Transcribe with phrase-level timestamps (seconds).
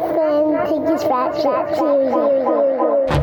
[0.00, 3.20] friend Tiggy's Rap Shit series.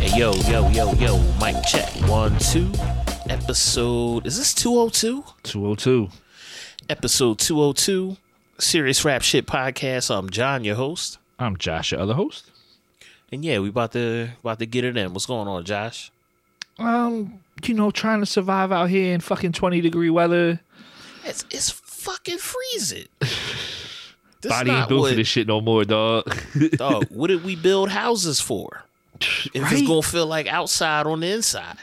[0.00, 1.88] Hey, yo, yo, yo, yo, mic check.
[2.08, 2.70] One, two.
[3.28, 4.26] Episode.
[4.26, 5.24] Is this 202?
[5.42, 6.08] 202.
[6.88, 8.16] Episode 202.
[8.58, 10.14] Serious Rap Shit Podcast.
[10.16, 11.18] I'm John, your host.
[11.38, 12.51] I'm Josh, your other host.
[13.32, 15.12] And yeah, we about to about to get it in.
[15.14, 16.10] What's going on, Josh?
[16.78, 20.60] Um, you know, trying to survive out here in fucking 20 degree weather.
[21.24, 23.06] It's it's fucking freezing.
[24.42, 26.24] This Body ain't built what- for this shit no more, dog.
[26.72, 28.82] Dog, what did we build houses for?
[29.54, 31.76] If it's gonna feel like outside on the inside.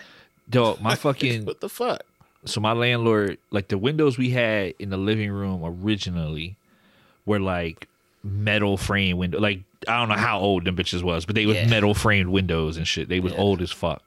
[0.49, 2.01] dog, my fucking What the fuck?
[2.43, 6.57] so my landlord, like the windows we had in the living room originally
[7.25, 7.87] were like
[8.23, 9.39] metal frame window.
[9.39, 11.67] Like I don't know how old them bitches was, but they was Yeah.
[11.67, 13.07] metal framed windows and shit.
[13.09, 13.39] They was Yeah.
[13.39, 14.03] old as fuck.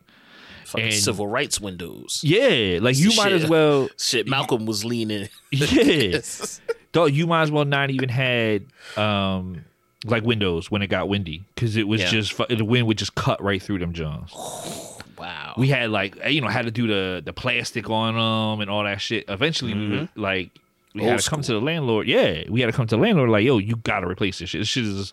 [0.66, 2.20] Fucking And- civil rights windows.
[2.22, 5.28] Yeah, like you might as well Shit, Malcolm was leaning.
[5.50, 6.20] Yeah.
[6.92, 9.64] Dog, you might as well not even had um
[10.04, 12.08] like windows when it got windy because it was Yeah.
[12.10, 14.32] just the wind would just cut right through them Johns.
[15.18, 15.54] wow.
[15.56, 18.84] We had like you know had to do the the plastic on them and all
[18.84, 19.24] that shit.
[19.28, 20.50] Eventually, we were, like
[20.94, 22.06] we had to come to the landlord.
[22.06, 24.60] Yeah, we had to come to the landlord like, yo, you gotta replace this shit.
[24.60, 25.12] This shit is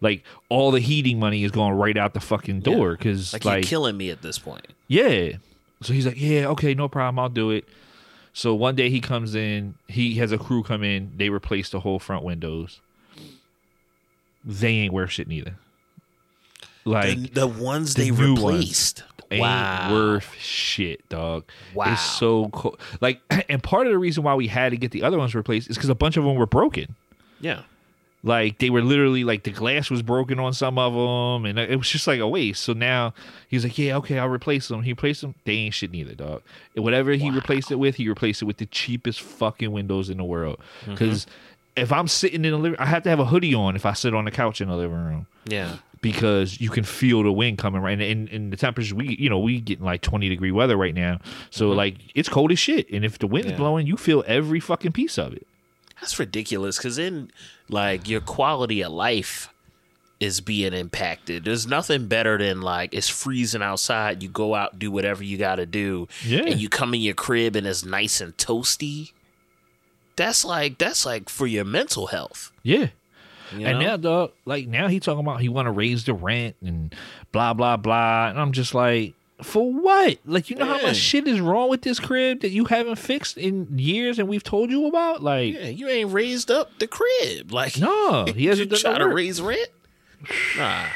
[0.00, 3.64] like all the heating money is going right out the fucking door because like, like,
[3.64, 4.66] you're killing me at this point.
[4.88, 5.32] yeah.
[5.82, 7.66] So he's like, yeah, okay, no problem, I'll do it.
[8.32, 11.80] So one day he comes in, he has a crew come in, they replace the
[11.80, 12.80] whole front windows.
[14.42, 15.56] They ain't worth shit neither.
[16.86, 19.04] Like the, the ones the they new ones replaced.
[19.30, 19.92] Ain't wow.
[19.92, 21.44] worth shit, dog.
[21.74, 21.92] Wow.
[21.92, 22.78] It's so cool.
[23.00, 25.70] Like, and part of the reason why we had to get the other ones replaced
[25.70, 26.94] is because a bunch of them were broken.
[27.40, 27.62] Yeah.
[28.26, 31.76] Like they were literally like the glass was broken on some of them, and it
[31.76, 32.64] was just like a waste.
[32.64, 33.14] So now
[33.46, 35.36] he's like, "Yeah, okay, I'll replace them." He replaced them.
[35.44, 36.42] They ain't shit neither, dog.
[36.74, 40.16] And whatever he replaced it with, he replaced it with the cheapest fucking windows in
[40.16, 40.58] the world.
[40.80, 40.92] Mm-hmm.
[40.92, 41.26] Because
[41.76, 43.92] if I'm sitting in the living, I have to have a hoodie on if I
[43.92, 45.76] sit on the couch in the living room Yeah.
[46.00, 47.92] because you can feel the wind coming right.
[47.92, 50.94] And, and, and the temperatures we, you know, we getting like 20 degree weather right
[50.94, 51.20] now.
[51.50, 51.76] So mm-hmm.
[51.76, 52.90] like it's cold as shit.
[52.90, 53.56] And if the wind's Yeah.
[53.58, 55.46] blowing, you feel every fucking piece of it.
[56.00, 57.30] That's ridiculous because then,
[57.70, 59.48] like, your quality of life
[60.20, 61.44] is being impacted.
[61.44, 64.22] There's nothing better than, like, it's freezing outside.
[64.22, 66.06] You go out, do whatever you got to do.
[66.22, 66.40] Yeah.
[66.40, 69.12] And you come in your crib and it's nice and toasty.
[70.16, 72.50] That's like, that's like for your mental health.
[72.62, 72.88] Yeah.
[73.56, 73.86] You And know?
[73.86, 76.92] now, dog, like now he talking about he want to raise the rent and
[77.30, 80.18] blah blah blah, and I'm just like, for what?
[80.26, 83.36] Like, you know how much shit is wrong with this crib that you haven't fixed
[83.38, 85.22] in years, and we've told you about?
[85.22, 87.52] Like, yeah, you ain't raised up the crib.
[87.52, 89.68] Like, no, he hasn't done try to raise rent.
[90.56, 90.86] Nah.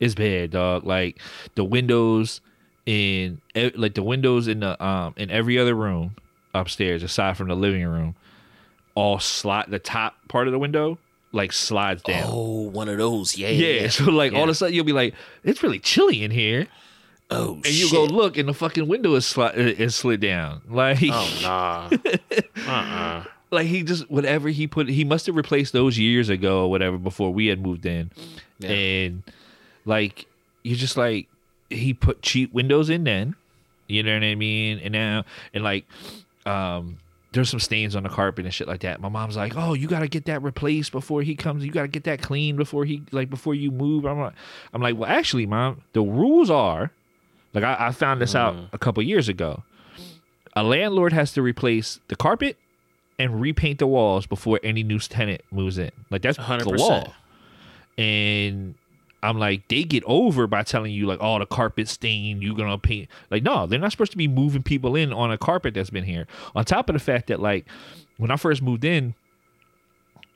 [0.00, 0.84] It's bad, dog.
[0.84, 1.18] Like
[1.56, 2.40] the windows
[2.86, 6.16] in like the windows in the um in every other room
[6.54, 8.14] upstairs aside from the living room,
[8.96, 10.98] all slide the top part of the window
[11.32, 12.24] like slides down.
[12.26, 13.36] Oh, one of those.
[13.36, 13.50] Yeah.
[13.50, 15.14] Yeah, so like all of a sudden you'll be like,
[15.44, 16.66] it's really chilly in here.
[17.30, 17.92] Oh, and you shit.
[17.92, 20.62] go look, and the fucking window is sli- is slid down.
[20.70, 21.90] Like, Oh, nah.
[22.68, 23.24] uh-uh.
[23.50, 26.96] like he just whatever he put, he must have replaced those years ago or whatever
[26.98, 28.10] before we had moved in,
[28.60, 28.70] Yeah.
[28.70, 29.22] and
[29.84, 30.26] like
[30.62, 31.26] you're just like
[31.68, 33.34] he put cheap windows in then,
[33.88, 34.78] you know what I mean?
[34.78, 35.84] And now and like,
[36.46, 36.98] um.
[37.36, 39.00] There's some stains on the carpet and shit like that.
[39.00, 41.64] My mom's like, "Oh, you gotta get that replaced before he comes.
[41.64, 44.34] You gotta get that clean before he like before you move." I'm like,
[44.72, 46.90] I'm like, well, actually, mom, the rules are,
[47.54, 49.62] like, I, I found this out a couple years ago.
[50.54, 52.56] A landlord has to replace the carpet
[53.18, 55.90] and repaint the walls before any new tenant moves in.
[56.10, 56.78] Like that's the 100%.
[56.78, 57.12] law.
[57.98, 58.74] And
[59.26, 62.78] I'm like, they get over by telling you like, oh, the carpet stained, you're gonna
[62.78, 63.08] paint.
[63.30, 66.04] Like, no, they're not supposed to be moving people in on a carpet that's been
[66.04, 66.26] here.
[66.54, 67.66] On top of the fact that like,
[68.18, 69.14] when I first moved in,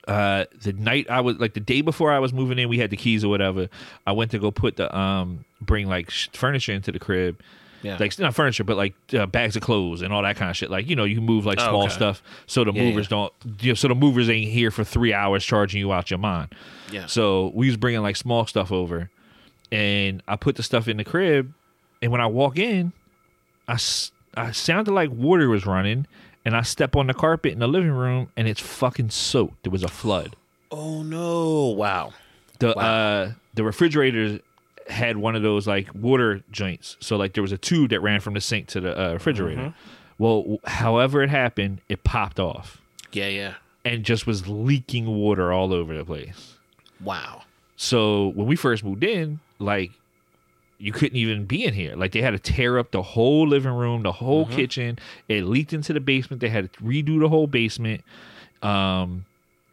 [0.07, 2.89] uh, the night I was like the day before I was moving in, we had
[2.89, 3.69] the keys or whatever.
[4.05, 7.39] I went to go put the um bring like sh- furniture into the crib
[7.83, 7.97] Yeah.
[7.99, 10.69] like not furniture, but like uh, bags of clothes and all that kind of shit.
[10.69, 11.93] Like you know, you move like Oh, small okay.
[11.93, 13.09] stuff, so the Yeah, movers yeah.
[13.09, 13.33] don't.
[13.61, 16.53] You know, so the movers ain't here for three hours charging you out your mind.
[16.91, 17.05] yeah.
[17.07, 19.09] So we was bringing like small stuff over,
[19.71, 21.53] and I put the stuff in the crib,
[22.01, 22.93] and when I walk in,
[23.67, 23.77] I
[24.35, 26.07] I sounded like water was running,
[26.45, 29.63] and I step on the carpet in the living room, and it's fucking soaked.
[29.63, 30.35] There was a flood.
[30.71, 31.67] oh, no.
[31.75, 32.13] Wow.
[32.59, 32.83] the Wow.
[32.83, 34.39] uh the refrigerator
[34.91, 38.19] had one of those like water joints so like there was a tube that ran
[38.19, 40.23] from the sink to the uh, refrigerator Mm-hmm.
[40.23, 42.79] well w- however it happened it popped off
[43.11, 43.53] Yeah, yeah.
[43.85, 46.55] and just was leaking water all over the place
[47.03, 47.43] Wow.
[47.75, 49.91] so when we first moved in like
[50.77, 51.95] you couldn't even be in here.
[51.95, 54.55] Like they had to tear up the whole living room, the whole Mm-hmm.
[54.55, 54.99] kitchen.
[55.29, 56.41] It leaked into the basement.
[56.41, 58.01] They had to redo the whole basement.
[58.63, 59.25] Um,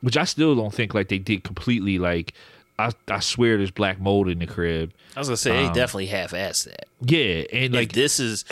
[0.02, 1.98] which I still don't think like they did completely.
[1.98, 2.34] Like
[2.78, 4.92] I, I swear there's black mold in the crib.
[5.16, 6.86] I was gonna say they definitely half-assed that.
[7.00, 8.44] Yeah, and Like this is,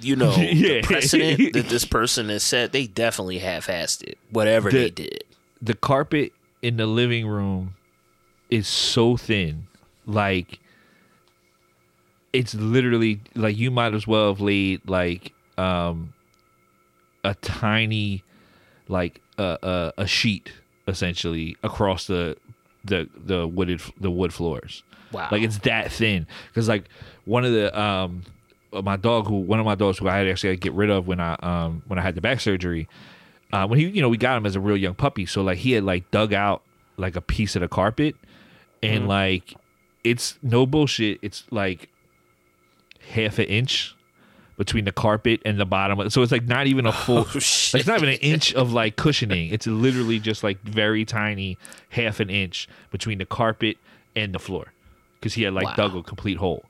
[0.00, 0.80] you know, Yeah.
[0.80, 2.72] the precedent that this person has set.
[2.72, 4.18] They definitely half-assed it.
[4.30, 5.24] Whatever The- they did.
[5.62, 7.74] the carpet in the living room
[8.50, 9.66] is so thin
[10.06, 10.58] like
[12.32, 16.12] it's literally like you might as well have laid like um
[17.24, 18.22] a tiny
[18.88, 20.52] like uh, uh, a sheet
[20.86, 22.36] essentially across the
[22.88, 24.82] the the wooded the wood floors.
[25.12, 25.28] Wow.
[25.32, 26.26] like it's that thin.
[26.48, 26.84] Because like
[27.24, 28.24] one of the um
[28.72, 30.90] my dog who one of my dogs who I had actually had to get rid
[30.90, 32.88] of when I um when I had the back surgery
[33.52, 35.24] uh when he you know we got him as a real young puppy.
[35.26, 36.62] So like he had like dug out
[36.96, 38.16] like a piece of the carpet
[38.82, 39.54] and like
[40.04, 41.18] it's no bullshit.
[41.22, 41.88] It's like
[43.10, 43.94] half an inch
[44.58, 47.36] between the carpet and the bottom so it's like not even a full Oh, like
[47.36, 51.56] it's not even an inch of like cushioning it's literally just like very tiny
[51.90, 53.76] half an inch between the carpet
[54.16, 54.72] and the floor
[55.20, 55.74] because he had like Wow.
[55.88, 56.64] dug a complete hole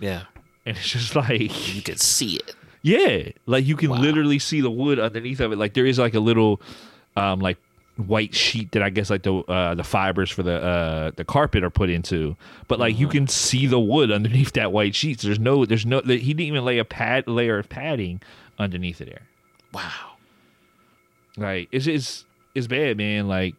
[0.00, 0.24] yeah.
[0.66, 2.54] and it's just like You can see it.
[2.82, 4.00] yeah like you can Wow.
[4.00, 6.60] literally see the wood underneath of it like there is like a little
[7.16, 7.56] um like
[8.06, 11.62] white sheet that i guess like the uh the fibers for the uh the carpet
[11.64, 12.36] are put into
[12.68, 13.00] but like Mm-hmm.
[13.02, 16.18] you can see the wood underneath that white sheet so there's no there's no he
[16.32, 18.20] didn't even lay a pad layer of padding
[18.58, 19.22] underneath it there
[19.74, 20.12] Wow.
[21.36, 22.24] like it's it's
[22.54, 23.28] it's bad, man.
[23.28, 23.54] Like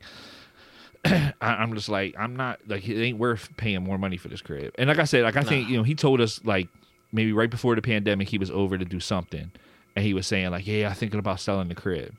[1.05, 4.41] I, I'm just like I'm not like it ain't worth paying more money for this
[4.41, 4.73] crib.
[4.77, 6.67] And like I said, like I think you know he told us like
[7.11, 9.51] maybe right before the pandemic he was over to do something,
[9.95, 12.13] and he was saying like yeah I'm thinking about selling the crib.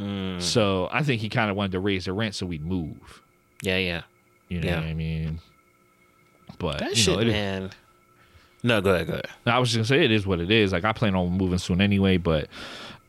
[0.00, 0.40] Mm.
[0.40, 3.22] So I think he kind of wanted to raise the rent so we'd move.
[3.62, 4.02] Yeah, yeah.
[4.48, 4.76] You know Yeah.
[4.76, 5.40] what I mean?
[6.58, 7.70] But That you shit, know, it man.
[8.62, 9.26] No, go ahead, go ahead.
[9.46, 10.72] I was just gonna say it is what it is.
[10.72, 12.48] Like I plan on moving soon anyway, but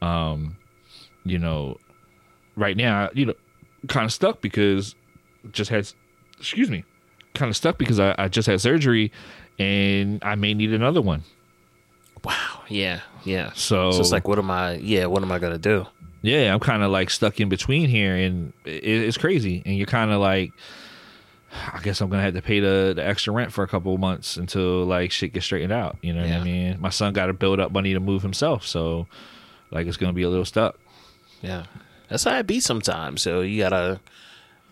[0.02, 0.58] um,
[1.26, 1.78] you know,
[2.56, 3.34] right now, you know,
[3.88, 4.96] kind of stuck because
[5.52, 5.88] just had
[6.38, 6.84] excuse me,
[7.34, 9.12] kind of stuck because I, I just had surgery
[9.58, 11.24] and I may need another one.
[12.24, 12.62] Wow.
[12.68, 13.52] Yeah, yeah.
[13.54, 14.74] So, So it's like, what am I?
[14.76, 15.86] Yeah, what am I gonna do?
[16.22, 19.64] Yeah, I'm kind of like stuck in between here, and it, it's crazy.
[19.66, 20.52] And you're kind of like,
[21.52, 24.00] I guess I'm gonna have to pay the, the extra rent for a couple of
[24.00, 25.98] months until like shit gets straightened out.
[26.02, 26.80] You know what I mean?
[26.80, 29.08] My son got to build up money to move himself, so
[29.72, 30.78] like it's gonna be a little stuck.
[31.42, 31.66] Yeah,
[32.10, 33.22] that's how it be sometimes.
[33.22, 34.00] So you gotta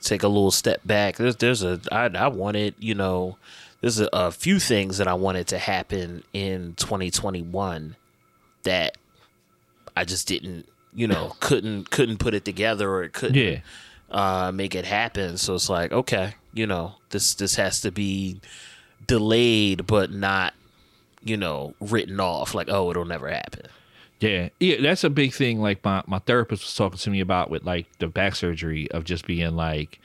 [0.01, 1.17] take a little step back.
[1.17, 3.37] There's there's a I I wanted you know
[3.81, 7.95] there's a, a few things that I wanted to happen in 2021
[8.63, 8.97] that
[9.95, 10.67] I just didn't
[10.97, 13.59] you know couldn't couldn't put it together or it couldn't Yeah.
[14.11, 15.37] uh, make it happen.
[15.37, 18.41] So it's like okay, you know this this has to be
[19.05, 20.53] delayed but not
[21.23, 23.67] you know written off like oh it'll never happen.
[24.19, 25.61] Yeah, yeah, that's a big thing.
[25.61, 29.03] Like my my therapist was talking to me about with like the back surgery of
[29.03, 29.99] just being like,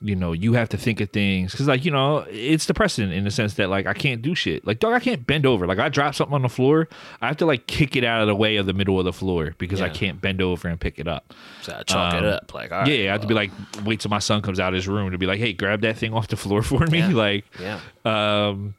[0.00, 3.24] you know, you have to think of things because like you know it's depressing in
[3.24, 4.64] the sense that like I can't do shit.
[4.66, 5.66] Like dog, I can't bend over.
[5.66, 6.88] Like I drop something on the floor,
[7.20, 9.12] I have to like kick it out of the way of the middle of the
[9.12, 11.34] floor because I can't bend over and pick it up.
[11.62, 13.50] So I chalk it Um, up like all right, yeah, I have to be like
[13.84, 15.96] wait till my son comes out of his room to be like, hey, grab that
[15.98, 17.00] thing off the floor for me.
[17.00, 17.08] Yeah.
[17.08, 17.80] Like, yeah.
[18.04, 18.74] um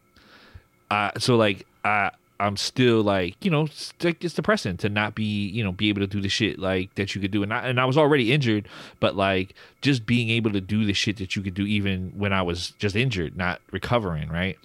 [0.89, 5.15] I so like I I'm still like you know it's, like, it's depressing to not
[5.15, 7.43] be you know be able to do the shit like that you could do.
[7.43, 8.67] And I, and I was already injured
[8.99, 12.31] but like just being able to do the shit that you could do even when
[12.33, 14.57] I was just injured not recovering right?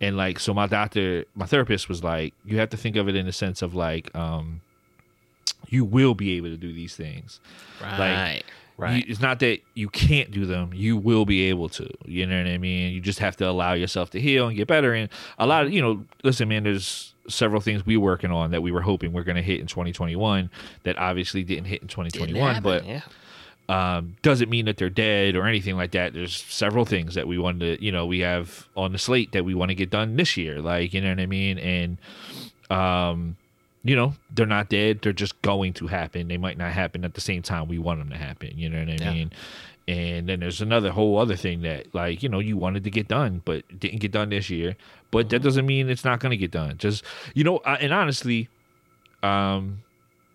[0.00, 3.16] And like so my doctor my therapist was like you have to think of it
[3.16, 4.60] in the sense of like um
[5.68, 7.40] you will be able to do these things.
[7.98, 8.44] Right.
[8.76, 8.96] Right.
[8.96, 10.72] you, it's not that you can't do them.
[10.74, 11.88] You will be able to.
[12.04, 12.92] You know what I mean?
[12.92, 14.92] You just have to allow yourself to heal and get better.
[14.94, 18.62] And a lot of, you know, listen, man, there's several things we working on that
[18.62, 20.50] we were hoping we're going to hit in 2021
[20.84, 22.54] that obviously didn't hit in 2021.
[22.54, 23.96] happen, But yeah.
[23.96, 26.12] um, doesn't mean that they're dead or anything like that.
[26.12, 29.44] There's several things that we wanted to, you know, we have on the slate that
[29.44, 30.60] we want to get done this year.
[30.60, 31.58] Like, you know what I mean?
[31.58, 31.98] And,
[32.70, 33.36] um,
[33.88, 35.00] you know, they're not dead.
[35.02, 36.28] They're just going to happen.
[36.28, 38.52] They might not happen at the same time we want them to happen.
[38.56, 39.12] You know what I Yeah.
[39.12, 39.32] mean?
[39.88, 43.06] And then there's another whole other thing that, like, you know, you wanted to get
[43.06, 44.76] done, but didn't get done this year.
[45.12, 46.76] But that doesn't mean it's not going to get done.
[46.78, 48.48] Just, you know, I, and honestly,
[49.22, 49.82] um,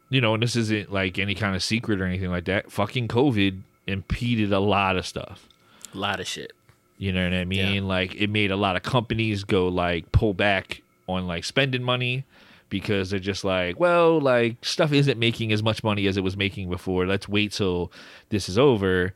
[0.10, 2.72] you know, and this isn't like any kind of secret or anything like that.
[2.72, 5.48] Fucking COVID impeded a lot of stuff.
[5.94, 6.54] A lot of shit.
[6.98, 7.76] You know what I mean?
[7.76, 7.82] Yeah.
[7.90, 12.24] Like it made a lot of companies go like pull back on like spending money
[12.72, 16.36] because they're just like, well, like stuff isn't making as much money as it was
[16.36, 17.06] making before.
[17.06, 17.92] Let's wait till
[18.30, 19.14] this is over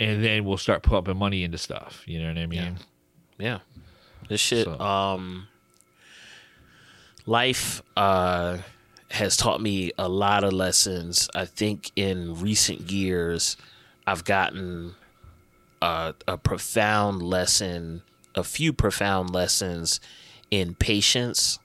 [0.00, 2.02] and then we'll start pumping money into stuff.
[2.06, 2.78] You know what I mean?
[3.36, 3.58] Yeah.
[4.30, 5.48] This shit, So- um,
[7.26, 8.58] life uh,
[9.10, 11.28] has taught me a lot of lessons.
[11.34, 13.56] I think in recent years,
[14.06, 14.94] I've gotten
[15.82, 18.02] a, a profound lesson,
[18.34, 20.00] a few profound lessons
[20.50, 21.58] in patience,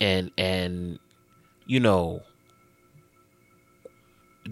[0.00, 0.98] and and
[1.66, 2.22] you know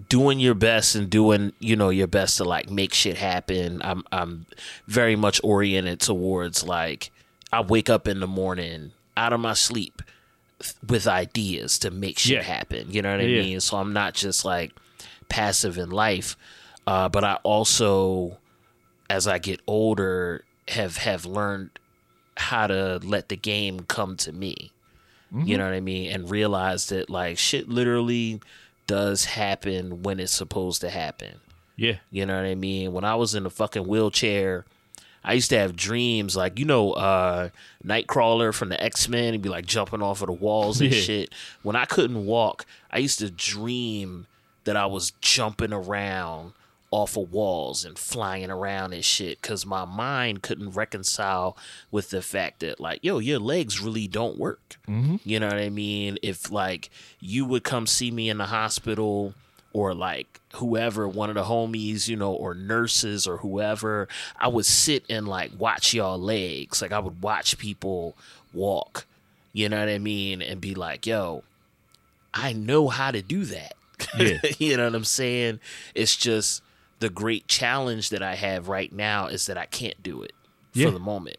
[0.09, 4.05] doing your best and doing you know your best to like make shit happen i'm
[4.13, 4.47] i'm
[4.87, 7.11] very much oriented towards like
[7.53, 10.01] i wake up in the morning out of my sleep
[10.87, 12.43] with ideas to make shit Yeah.
[12.43, 13.43] happen you know what i Yeah.
[13.43, 14.73] mean so i'm not just like
[15.29, 16.37] passive in life
[16.87, 18.39] uh, but i also
[19.09, 21.71] as i get older have have learned
[22.37, 24.71] how to let the game come to me
[25.33, 26.11] you know what I mean?
[26.13, 28.41] And realize that like shit literally
[28.87, 31.37] does happen when it's supposed to happen.
[31.77, 31.97] Yeah.
[32.11, 32.93] You know what I mean?
[32.93, 34.65] When I was in a fucking wheelchair,
[35.23, 37.51] I used to have dreams like you know, uh
[37.85, 41.01] Nightcrawler from the X Men and be like jumping off of the walls and Yeah.
[41.01, 41.35] shit.
[41.63, 44.27] When I couldn't walk, I used to dream
[44.65, 46.53] that I was jumping around
[46.91, 51.57] off of walls and flying around and shit because my mind couldn't reconcile
[51.91, 54.77] with the fact that like yo your legs really don't work.
[54.89, 55.17] Mm-hmm.
[55.23, 56.19] You know what i mean?
[56.23, 59.35] If like you would come see me in the hospital
[59.73, 64.67] or like whoever one of the homies you know or nurses or whoever i would
[64.67, 66.83] sit and like watch y'all legs.
[66.83, 68.17] Like i would watch people
[68.53, 69.07] walk.
[69.53, 70.43] You know what i mean?
[70.43, 71.45] And be like yo
[72.35, 73.75] i know how to do that.
[74.19, 74.39] Yeah.
[74.59, 75.61] you know what I'm saying?
[75.95, 76.63] It's just
[77.01, 80.33] the great challenge that I have right now is that I can't do it
[80.75, 80.87] Yeah.
[80.87, 81.39] for the moment.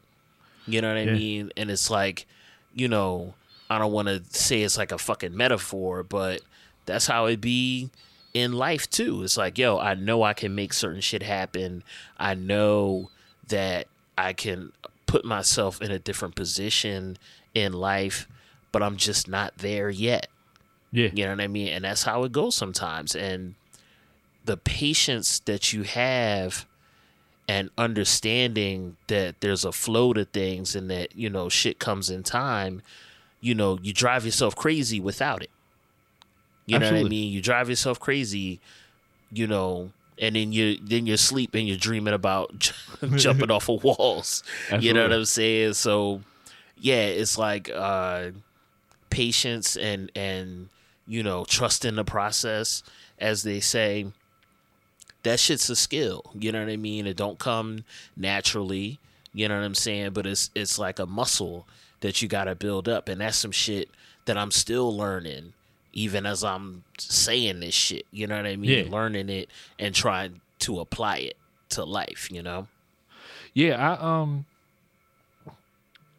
[0.68, 1.14] You know what I Yeah.
[1.14, 1.52] mean?
[1.58, 2.26] And it's like,
[2.74, 3.34] you know,
[3.70, 6.42] I don't want to say it's like a fucking metaphor, but
[6.86, 7.90] that's how it be
[8.34, 9.24] in life too.
[9.24, 11.84] It's like, yo, I know I can make certain shit happen.
[12.18, 13.10] I know
[13.48, 13.88] that
[14.18, 14.72] I can
[15.06, 17.18] put myself in a different position
[17.54, 18.28] in life,
[18.72, 20.28] but I'm just not there yet.
[20.92, 21.10] Yeah.
[21.14, 21.68] You know what I mean?
[21.70, 23.16] And that's how it goes sometimes.
[23.16, 23.56] And
[24.46, 26.66] the patience that you have
[27.48, 32.24] and understanding that there's a flow to things and that, you know, shit comes in
[32.24, 32.82] time,
[33.40, 35.50] you know, you drive yourself crazy without it.
[36.66, 37.34] You know what I mean?
[37.34, 38.62] You drive yourself crazy,
[39.32, 42.72] you know, and then you then you're sleep and you're dreaming about
[43.16, 44.44] jumping off of walls.
[44.80, 45.74] You know what I'm saying?
[45.74, 46.22] So
[46.78, 48.30] yeah, it's like uh
[49.10, 50.70] patience and and
[51.08, 52.84] you know trust in the process
[53.20, 54.06] as they say
[55.24, 57.84] that shit's a skill you know what i mean it don't come
[58.18, 59.00] naturally
[59.34, 61.68] you know what i'm saying but it's it's like a muscle
[62.02, 63.90] that you got to build up and that's some shit
[64.26, 65.54] that i'm still learning
[65.94, 68.92] even as i'm saying this shit you know what i mean Yeah.
[68.92, 71.38] learning it and trying to apply it
[71.70, 72.68] to life you know
[73.54, 74.46] Yeah, I um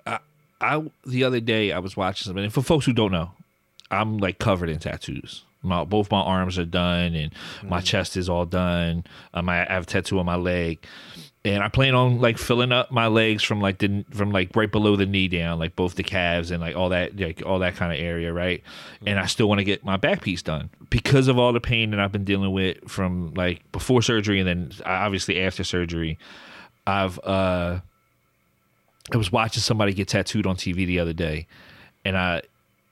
[0.06, 0.18] I
[0.60, 3.32] I the other day I was watching something and for folks who don't know,
[3.90, 5.44] I'm like covered in tattoos.
[5.62, 9.04] My both my arms are done and my chest is all done.
[9.32, 10.84] Um, I have a tattoo on my leg.
[11.44, 14.70] And I plan on like filling up my legs from like the from like right
[14.70, 17.74] below the knee down, like both the calves and like all that like all that
[17.74, 18.62] kind of area, right?
[19.04, 21.90] And I still want to get my back piece done because of all the pain
[21.90, 26.16] that I've been dealing with from like before surgery and then obviously after surgery.
[26.86, 27.80] I've uh
[29.12, 31.48] I was watching somebody get tattooed on TV the other day
[32.04, 32.42] and I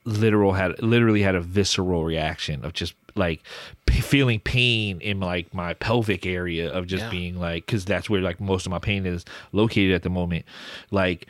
[0.04, 3.42] literal had literally had a visceral reaction of just like
[3.86, 7.10] p- feeling pain in like my pelvic area of just Yeah.
[7.10, 10.44] being like cuz that's where like most of my pain is located at the moment.
[10.90, 11.26] Like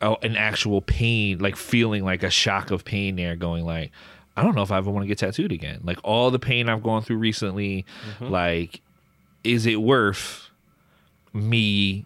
[0.00, 3.90] oh, an actual pain like feeling like a shock of pain there going like
[4.36, 5.80] I don't know if I ever want to get tattooed again.
[5.82, 8.30] Like all the pain I've gone through recently mm-hmm.
[8.32, 8.80] like
[9.42, 10.50] is it worth
[11.32, 12.04] me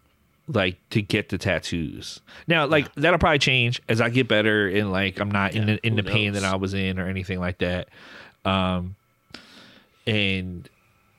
[0.55, 2.21] like to get the tattoos.
[2.47, 5.87] Now, like that'll probably change as I get better and like I'm not in the
[5.87, 6.45] in the pain that?
[6.45, 7.89] I was in or anything like that.
[8.45, 8.97] Um
[10.07, 10.69] and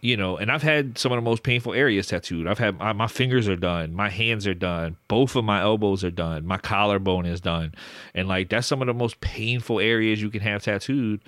[0.01, 2.47] you know, and I've had some of the most painful areas tattooed.
[2.47, 6.03] I've had my, my fingers are done, my hands are done, both of my elbows
[6.03, 7.73] are done, my collarbone is done,
[8.15, 11.21] and like that's some of the most painful areas you can have tattooed.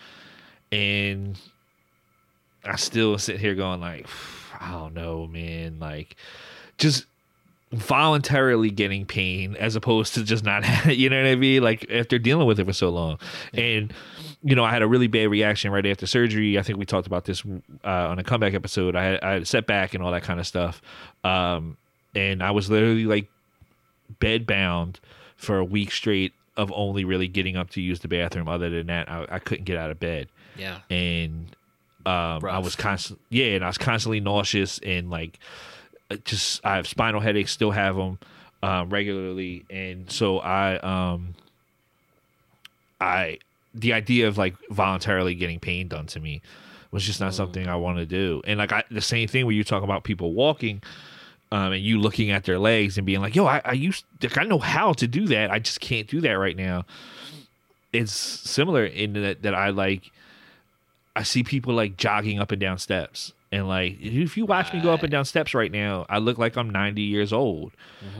[0.71, 1.37] And
[2.65, 4.07] I still sit here going like,
[4.59, 5.77] I don't know, man.
[5.79, 6.15] Like,
[6.77, 7.05] just
[7.73, 11.63] voluntarily getting pain as opposed to just not having, you know what I mean?
[11.63, 13.19] Like after dealing with it for so long.
[13.53, 13.93] And,
[14.43, 16.57] you know, I had a really bad reaction right after surgery.
[16.57, 17.43] I think we talked about this
[17.83, 18.95] uh, on a comeback episode.
[18.95, 20.81] I had, I had a setback and all that kind of stuff.
[21.23, 21.77] Um,
[22.15, 23.27] and I was literally like
[24.19, 24.99] bed bound
[25.35, 28.47] for a week straight of only really getting up to use the bathroom.
[28.47, 31.55] Other than that, I, I couldn't get out of bed yeah and
[32.05, 35.39] um, I was constant, yeah, and I was constantly nauseous and like
[36.17, 38.19] just I have spinal headaches, still have them
[38.61, 41.35] um, regularly, and so I um
[43.01, 43.39] I
[43.73, 46.41] the idea of like voluntarily getting pain done to me
[46.91, 48.41] was just not something I want to do.
[48.45, 50.81] And like I, the same thing where you talk about people walking.
[51.51, 54.39] Um, and you looking at their legs and being like, "Yo, I, I used, like,
[54.39, 55.51] I know how to do that.
[55.51, 56.83] I just can't do that right now."
[57.91, 60.09] It's similar in that that I like.
[61.15, 64.81] I see people like jogging up and down steps, and like if you watch me
[64.81, 67.71] go up and down steps right now, I look like I'm 90 years old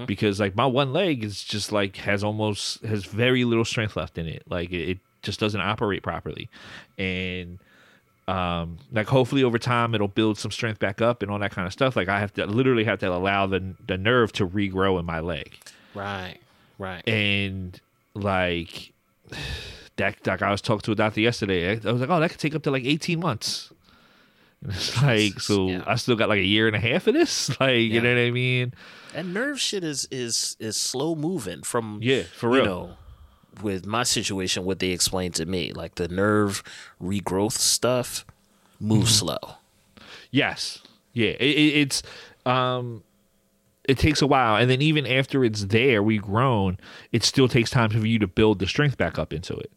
[0.06, 4.18] because like my one leg is just like has almost has very little strength left
[4.18, 4.44] in it.
[4.48, 6.50] Like it, it just doesn't operate properly,
[6.98, 7.60] and
[8.28, 11.68] um like hopefully over time it'll build some strength back up and all that kind
[11.68, 14.98] of stuff like i have to literally have to allow the the nerve to regrow
[14.98, 15.58] in my leg
[15.94, 16.38] Right.
[16.80, 17.06] Right.
[17.06, 17.82] and
[18.14, 18.94] like
[19.98, 22.40] that like i was talking to a doctor yesterday i was like oh that could
[22.40, 23.74] take up to like 18 months
[24.66, 25.84] it's like so Yeah.
[25.88, 28.18] i still got like a year and a half of this like you know what
[28.20, 28.74] i mean
[29.16, 32.66] And nerve shit is is is slow moving from Yeah, for You real.
[32.66, 32.90] know,
[33.62, 36.64] with my situation, what they explained to me, like the nerve
[37.00, 38.26] regrowth stuff,
[38.80, 39.28] moves Mm-hmm.
[39.28, 39.56] slow.
[40.32, 40.80] Yes.
[41.14, 41.30] Yeah.
[41.40, 42.04] It, it, it's
[42.46, 43.04] um
[43.88, 46.78] it takes a while and then even after it's there, we grown,
[47.12, 49.72] it still takes time for you to build the strength back up into it.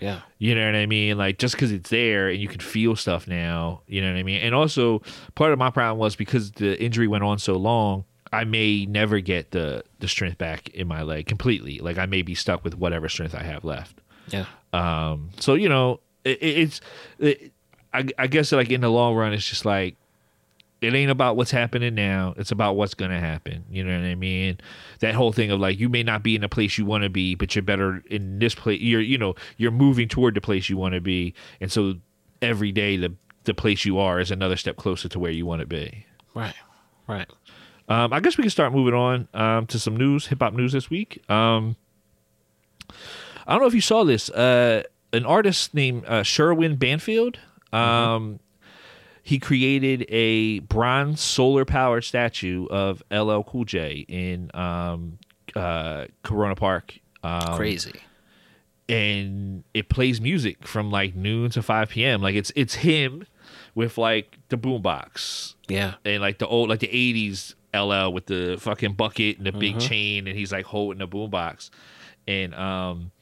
[0.00, 0.20] Yeah.
[0.38, 1.18] You know what I mean?
[1.18, 4.22] Like just because it's there and you can feel stuff now, you know what I
[4.22, 4.40] mean?
[4.40, 5.02] And also
[5.34, 9.20] part of my problem was because the injury went on so long, I may never
[9.20, 11.78] get the the strength back in my leg completely.
[11.80, 14.00] Like I may be stuck with whatever strength I have left.
[14.28, 14.46] Yeah.
[14.72, 16.80] Um, so you know, it, it- it's,
[17.18, 17.52] it,
[17.92, 19.96] I, I guess like in the long run, it's just like
[20.80, 22.34] it ain't about what's happening now.
[22.36, 23.64] It's about what's gonna happen.
[23.70, 24.58] You know what I mean?
[25.00, 27.10] That whole thing of like you may not be in the place you want to
[27.10, 28.80] be, but you're better in this place.
[28.80, 31.94] You're you know you're moving toward the place you want to be, and so
[32.42, 35.60] every day the the place you are is another step closer to where you want
[35.60, 36.06] to be.
[36.34, 36.54] Right.
[37.06, 37.28] Right.
[37.88, 40.72] Um, I guess we can start moving on um, to some news, hip hop news
[40.72, 41.22] this week.
[41.28, 41.76] Um,
[43.46, 44.30] I don't know if you saw this.
[44.30, 47.38] Uh, an artist named uh, Sherwin Banfield.
[47.72, 48.38] Um,
[49.22, 55.18] He created a bronze solar powered statue of LL Cool J in um,
[55.54, 56.98] uh, Corona Park.
[57.22, 58.00] Um, Crazy.
[58.88, 62.22] and it plays music from like noon to 5 p.m.
[62.22, 63.26] Like it's it's him
[63.74, 65.94] with like the boombox Yeah.
[66.04, 69.78] and like the old like the 80s LL with the fucking bucket and the big
[69.78, 71.70] chain and he's like holding the boombox
[72.26, 73.12] and um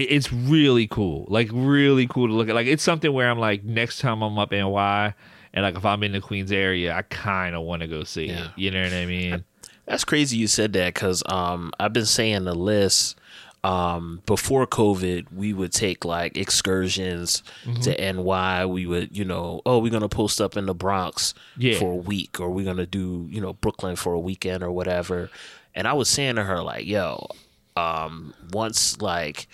[0.00, 3.64] it's really cool like really cool to look at like it's something where I'm like
[3.64, 5.14] next time I'm up in NY
[5.52, 8.26] and like if I'm in the Queens area I kind of want to go see
[8.26, 8.44] Yeah.
[8.46, 9.44] it you know what I mean
[9.86, 13.18] That's crazy you said that because um, I've been saying the list.
[13.62, 17.80] Um, before COVID, we would take like excursions Mm-hmm.
[17.80, 18.66] to NY.
[18.66, 21.78] We would, you know, oh, we're gonna post up in the Bronx Yeah.
[21.78, 25.30] for a week, or we're gonna do, you know, Brooklyn for a weekend or whatever.
[25.74, 27.26] And I was saying to her like, yo,
[27.74, 29.48] um, once like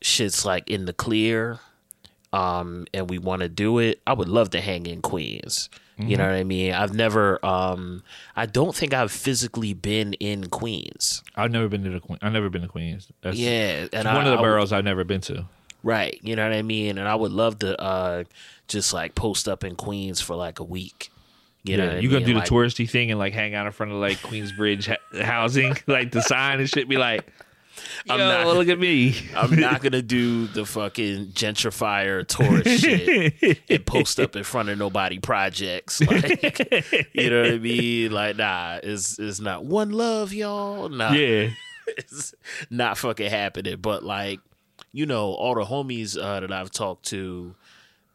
[0.00, 1.58] shit's like in the clear,
[2.32, 5.70] um, and we want to do it, I would love to hang in Queens.
[6.00, 6.72] You know what I mean?
[6.74, 8.04] I've never, um,
[8.36, 11.24] I don't think I've physically been in Queens.
[11.34, 14.24] I've never been to the Queen I've never been to Queens that's Yeah, and one
[14.24, 15.46] of the I boroughs I've never been to
[15.82, 16.16] right?
[16.22, 16.98] You know what I mean?
[16.98, 18.22] And I would love to uh,
[18.68, 21.10] just like post up in Queens for like a week.
[21.64, 22.26] You know, yeah, I you gonna mean?
[22.26, 25.24] do the Like, touristy thing and like hang out in front of like Queensbridge ha-
[25.24, 26.88] housing, like the sign and shit.
[26.88, 27.26] Be like,
[28.06, 29.14] Yo, I'm not- look at me.
[29.36, 34.78] I'm not gonna do the fucking gentrifier tourist shit and post up in front of
[34.78, 36.00] nobody projects.
[36.08, 36.42] Like,
[37.12, 38.10] you know what I mean?
[38.12, 40.88] Like, nah, it's it's not one love, y'all.
[40.88, 41.50] Nah, yeah,
[41.86, 42.34] it's
[42.70, 43.76] not fucking happening.
[43.80, 44.40] But like,
[44.92, 47.54] you know, all the homies uh, that I've talked to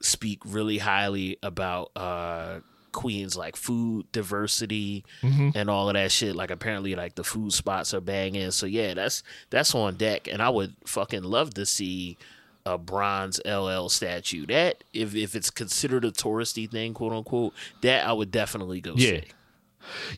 [0.02, 2.60] speak really highly about uh
[2.93, 5.49] Queens like food diversity mm-hmm.
[5.56, 6.36] and all of that shit.
[6.36, 8.51] Like apparently like the food spots are banging.
[8.51, 10.27] So yeah, that's that's on deck.
[10.32, 12.17] And I would fucking love to see
[12.65, 14.45] a bronze LL statue.
[14.45, 18.93] That if if it's considered a touristy thing, quote unquote, that I would definitely go
[18.95, 19.10] Yeah.
[19.10, 19.23] see.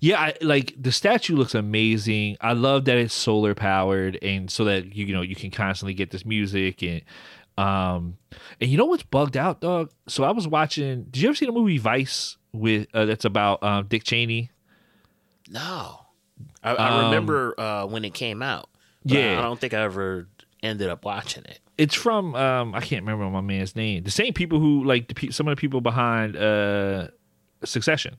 [0.01, 0.21] yeah.
[0.21, 2.37] I, like the statue looks amazing.
[2.41, 5.95] I love that it's solar powered and so that you, you know you can constantly
[5.95, 7.01] get this music and
[7.57, 8.17] um
[8.59, 9.91] and you know what's bugged out, dog.
[10.07, 11.03] So I was watching.
[11.05, 14.51] Did you ever see the movie Vice with uh, that's about um, Dick Cheney?
[15.49, 16.01] No.
[16.63, 18.69] I, I Um, remember uh, when it came out.
[19.03, 19.39] Yeah.
[19.39, 20.27] I don't think I ever
[20.63, 21.59] ended up watching it.
[21.77, 24.03] It's from um I can't remember my man's name.
[24.03, 27.09] The same people who like the some of the people behind uh
[27.63, 28.17] Succession.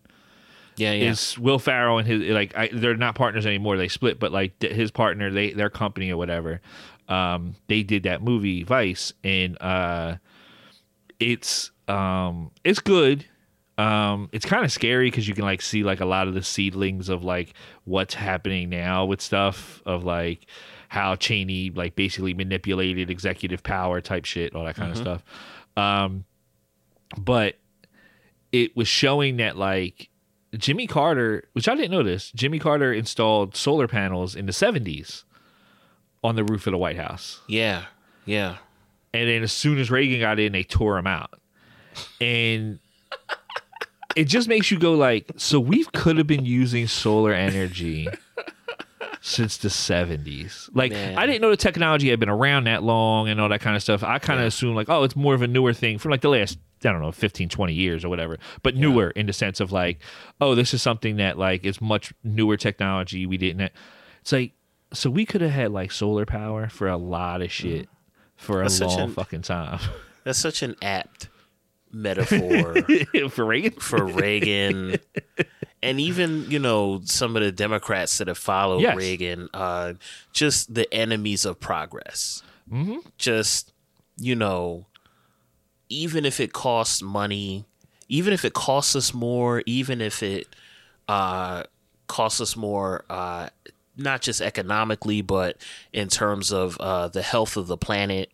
[0.77, 1.11] Yeah, yeah.
[1.11, 3.79] is Will Ferrell and his like I, they're not partners anymore.
[3.79, 6.61] They split, but like his partner, they their company or whatever,
[7.09, 10.17] um, they did that movie Vice, and uh,
[11.21, 13.25] it's um it's good.
[13.79, 16.43] Um, it's kind of scary because you can like see like a lot of the
[16.43, 17.53] seedlings of like
[17.85, 20.47] what's happening now with stuff of like
[20.89, 25.25] how Cheney like basically manipulated executive power type shit, all that kind of stuff.
[25.77, 26.25] Um,
[27.19, 27.57] but
[28.51, 30.09] it was showing that like
[30.57, 35.25] Jimmy Carter, which I didn't notice, Jimmy Carter installed solar panels in the 70s
[36.27, 37.41] on the roof of the White House.
[37.47, 37.85] Yeah,
[38.25, 38.57] yeah.
[39.15, 41.41] And then as soon as Reagan got in, they tore him out.
[42.21, 42.79] And
[44.17, 48.09] it just makes you go like, so we could have been using solar energy
[49.21, 50.69] since the 70s.
[50.75, 51.17] Like Man.
[51.17, 53.83] I didn't know the technology had been around that long and all that kind of
[53.83, 54.03] stuff.
[54.03, 56.29] I kind of assumed like, oh, it's more of a newer thing from like the
[56.29, 59.73] last I don't know, 15, 20 years or whatever, but newer in the sense of
[59.73, 59.99] like,
[60.41, 63.25] oh, this is something that like is much newer technology.
[63.25, 63.73] We didn't.
[64.21, 64.53] It's like,
[64.93, 67.89] so we could have had like solar power for a lot of shit
[68.37, 69.81] for a That's such long an- fucking time.
[70.25, 71.29] That's such an apt
[71.93, 72.75] metaphor
[73.31, 73.73] for Reagan?
[73.81, 74.97] for Reagan.
[75.83, 78.97] And even, you know, some of the Democrats that have followed Yes.
[78.97, 79.95] Reagan, uh,
[80.33, 82.43] just the enemies of progress.
[82.71, 82.99] Mm-hmm.
[83.19, 83.73] Just,
[84.17, 84.87] you know,
[85.89, 87.65] even if it costs money,
[88.09, 90.49] even if it costs us more, even if it
[91.09, 91.63] uh,
[92.09, 93.49] costs us more, uh,
[93.97, 95.57] not just economically, but
[95.93, 98.31] in terms of uh, the health of the planet,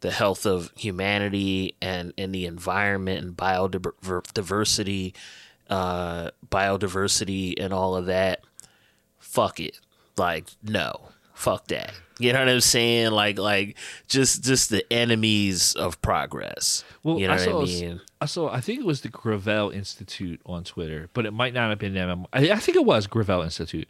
[0.00, 5.14] the health of humanity, and, and the environment and biodiversity,
[5.70, 8.40] uh, biodiversity, and all of that.
[9.18, 9.80] Fuck it.
[10.16, 11.08] Like, no.
[11.36, 11.92] Fuck that.
[12.18, 13.10] You know what I'm saying?
[13.10, 13.76] Like, like
[14.08, 16.82] just just the enemies of progress.
[17.02, 18.00] Well, you know I what saw, I mean?
[18.22, 18.48] I saw.
[18.50, 21.92] I think it was the Gravel Institute on Twitter, but it might not have been
[21.92, 22.26] them.
[22.32, 23.86] I, I think it was Gravel Institute.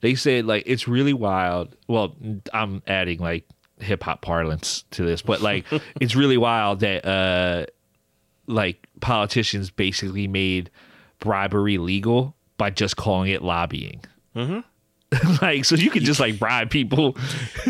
[0.00, 1.76] They said like it's really wild.
[1.86, 2.16] Well,
[2.52, 5.64] I'm adding like hip hop parlance to this, but like
[6.00, 7.66] it's really wild that uh
[8.48, 10.68] like politicians basically made
[11.20, 14.00] bribery legal by just calling it lobbying.
[14.34, 14.60] Mm-hmm.
[15.42, 17.16] like so you can just like bribe people.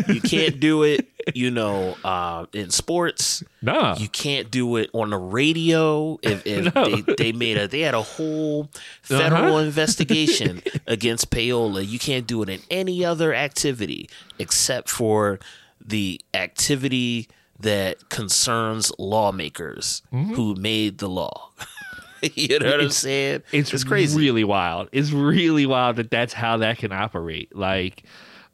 [0.07, 3.43] You can't do it, you know, uh, in sports.
[3.61, 3.95] nah.
[3.97, 6.19] You can't do it on the radio.
[6.21, 6.83] If, if No.
[6.85, 8.69] they, they made a they had a whole
[9.01, 9.65] federal Uh-huh.
[9.65, 11.87] investigation against payola.
[11.87, 15.39] You can't do it in any other activity except for
[15.83, 20.33] the activity that concerns lawmakers Mm-hmm.
[20.33, 21.51] who made the law.
[22.35, 23.43] you know what I'm saying?
[23.51, 24.19] it's, crazy.
[24.19, 24.89] really wild.
[24.91, 27.55] It's really wild that that's how that can operate.
[27.55, 28.03] Like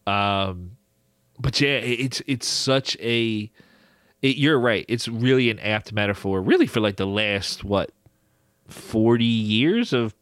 [0.08, 0.71] um
[1.39, 3.51] but yeah it's it's such a
[4.21, 4.86] it, you're right.
[4.88, 7.91] It's really an apt metaphor really for like the last what
[8.67, 10.15] 40 years of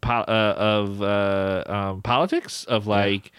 [0.00, 2.64] po- uh, of uh um politics?
[2.64, 3.38] Of like yeah,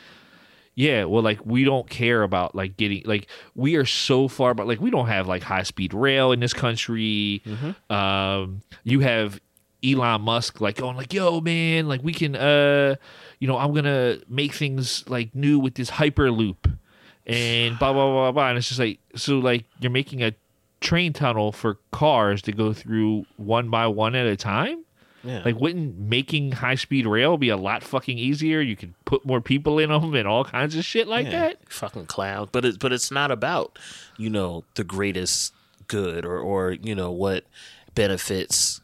[1.04, 4.80] well, like we don't care about like getting like we are so far, but like
[4.80, 7.42] we don't have like high speed rail in this country.
[7.90, 9.42] Um, you have
[9.84, 12.96] Elon Musk like going like, "Yo, man, like we can, uh,
[13.40, 16.72] you know, I'm gonna make things like new with this hyperloop,"
[17.26, 18.50] and blah blah blah blah.
[18.50, 20.34] And it's just like so, like you're making a
[20.80, 24.86] train tunnel for cars to go through one by one at a time.
[25.24, 25.42] Yeah.
[25.44, 28.62] Like, wouldn't making high speed rail be a lot fucking easier?
[28.62, 31.70] You could put more people in them and all kinds of shit like Yeah, that.
[31.70, 32.50] Fucking clown.
[32.52, 33.78] But it's but it's not about
[34.18, 35.54] you know the greatest
[35.88, 37.46] good or or you know what
[37.96, 38.80] benefits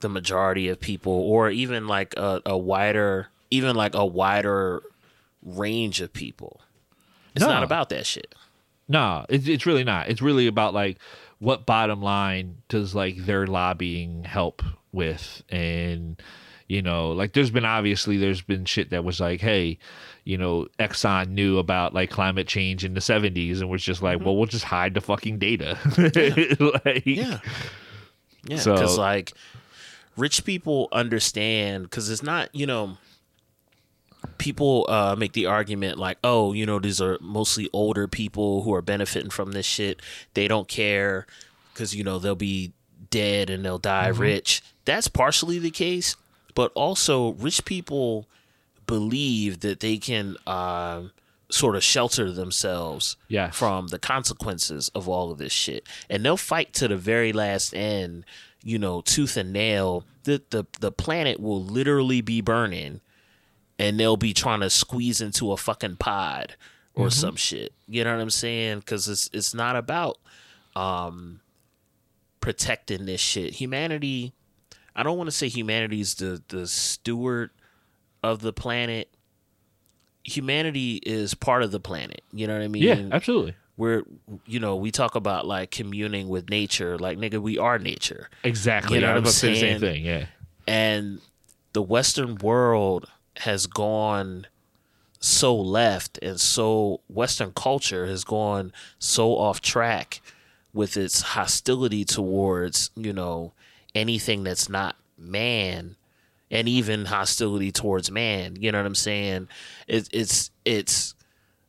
[0.00, 4.82] the majority of people or even like a, a wider even like a wider
[5.42, 6.60] range of people.
[7.34, 7.48] It's No.
[7.50, 8.34] not about that shit.
[8.88, 10.08] No, it's it's really not.
[10.08, 10.98] It's really about like
[11.38, 14.62] what bottom line does like their lobbying help
[14.92, 16.20] with, and
[16.68, 19.78] you know, like there's been obviously there's been shit that was like, hey,
[20.24, 24.20] you know, Exxon knew about like climate change in the '70s and was just like,
[24.20, 25.76] well, we'll just hide the fucking data.
[26.84, 27.40] like, Yeah.
[28.46, 29.32] Yeah, So- because like
[30.16, 32.98] rich people understand because it's not you know
[34.38, 38.72] people uh, make the argument like oh you know these are mostly older people who
[38.74, 40.00] are benefiting from this shit.
[40.34, 41.26] They don't care
[41.72, 42.72] because you know they'll be
[43.10, 46.16] dead and they'll die rich that's partially the case
[46.54, 48.26] but also rich people
[48.86, 51.02] believe that they can uh,
[51.50, 53.16] sort of shelter themselves
[53.50, 55.86] from the consequences of all of this shit.
[56.10, 58.24] And they'll fight to the very last end,
[58.62, 60.04] you know, tooth and nail.
[60.24, 63.00] The the the planet will literally be burning
[63.78, 66.56] and they'll be trying to squeeze into a fucking pod
[66.94, 67.72] or some shit.
[67.88, 68.82] You know what I'm saying?
[68.82, 70.18] Cuz it's it's not about
[70.76, 71.40] um
[72.40, 73.54] protecting this shit.
[73.54, 74.32] Humanity
[74.94, 77.50] I don't want to say humanity's the the steward
[78.22, 79.08] of the planet.
[80.24, 82.22] Humanity is part of the planet.
[82.32, 82.82] You know what I mean?
[82.82, 84.04] yeah, absolutely, we're
[84.46, 88.96] you know we talk about like communing with nature like nigga we are nature exactly.
[88.96, 90.04] You know I what was I'm to say the same thing.
[90.04, 90.26] Yeah,
[90.66, 91.20] and
[91.72, 94.46] the Western world has gone
[95.18, 100.20] so left and so Western culture has gone so off track
[100.74, 103.52] with its hostility towards, you know,
[103.94, 105.96] anything that's not man
[106.50, 108.56] and even hostility towards man.
[108.60, 109.48] You know what I'm saying?
[109.88, 111.14] It, it's it's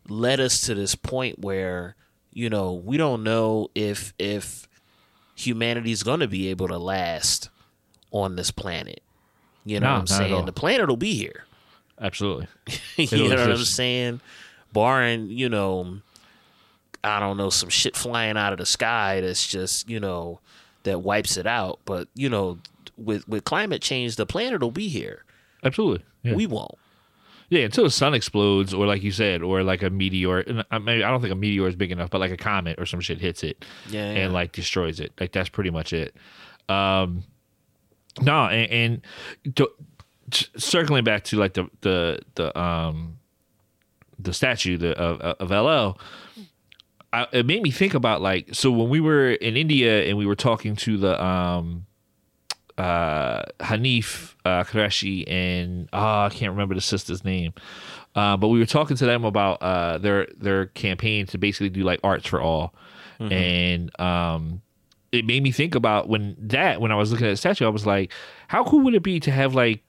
[0.10, 1.96] led us to this point where
[2.32, 4.68] you know we don't know if if
[5.36, 7.50] humanity's going to be able to last
[8.12, 9.02] on this planet.
[9.66, 10.38] You know No, what I'm not at all.
[10.38, 10.46] saying?
[10.46, 11.46] The planet will be here.
[12.00, 12.48] Absolutely.
[12.98, 14.20] you It'll know what I'm saying?
[14.74, 16.00] Barring, you know,
[17.04, 20.40] I don't know, some shit flying out of the sky that's just, you know,
[20.84, 21.80] that wipes it out.
[21.86, 22.60] But, you know,
[22.98, 25.24] with with climate change, the planet will be here.
[25.64, 26.06] Absolutely.
[26.24, 26.36] Yeah.
[26.36, 26.76] We won't.
[27.50, 30.64] yeah, until the sun explodes, or like you said, or like a meteor.
[30.72, 32.86] I maybe I don't think a meteor is big enough, but like a comet or
[32.86, 34.12] some shit hits it Yeah.
[34.12, 34.20] yeah.
[34.20, 35.12] and like destroys it.
[35.20, 36.16] Like that's pretty much it.
[36.70, 37.24] Um,
[38.22, 39.02] no, and,
[39.46, 39.70] and to,
[40.58, 43.18] circling back to like the the the um
[44.20, 46.00] the statue the, of of LL.
[47.14, 50.26] I, it made me think about like so when we were in India and we
[50.26, 51.86] were talking to the um
[52.78, 57.54] uh Hanif uh Kureshi and ah I can't remember the sister's name.
[58.16, 61.84] Uh, but we were talking to them about uh their their campaign to basically do
[61.84, 62.74] like arts for all.
[63.20, 64.62] And um
[65.12, 67.70] it made me think about when that when I was looking at the statue, I
[67.70, 68.12] was like,
[68.48, 69.84] how cool would it be to have like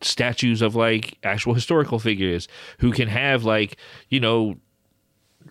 [0.00, 2.48] statues of like actual historical figures
[2.78, 3.76] who can have like,
[4.08, 4.56] you know,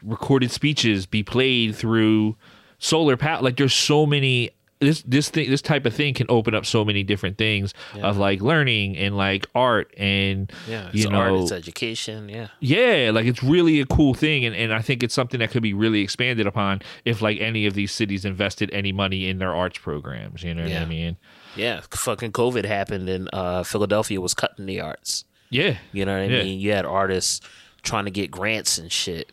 [0.02, 2.36] recorded speeches be played through
[2.80, 3.42] solar power.
[3.42, 6.84] Like there's so many this this thing this type of thing can open up so
[6.84, 10.88] many different things of like learning and like art and yeah.
[10.88, 12.28] It's you know art, it's education.
[12.28, 12.48] Yeah.
[12.60, 15.64] yeah like it's really a cool thing and, and i think it's something that could
[15.64, 19.56] be really expanded upon if like any of these cities invested any money in their
[19.56, 21.16] arts programs you know what i mean
[21.56, 21.80] Yeah.
[21.90, 25.24] Fucking COVID happened and uh, Philadelphia was cutting the arts.
[25.50, 26.44] yeah You know what I Yeah.
[26.44, 26.60] mean?
[26.60, 27.40] You had artists
[27.84, 29.32] trying to get grants and shit.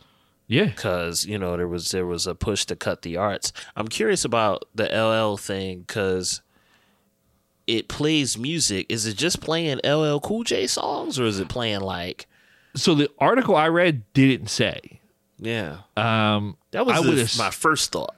[0.51, 3.53] Yeah because you know there was there was a push to cut the arts.
[3.77, 6.43] I'm curious about the LL thing because
[7.67, 8.87] it plays music.
[8.89, 12.27] Is it just playing LL Cool J songs or is it playing like
[12.75, 15.01] so the article i read didn't say
[15.39, 15.79] yeah?
[15.97, 18.15] um That was my first thought.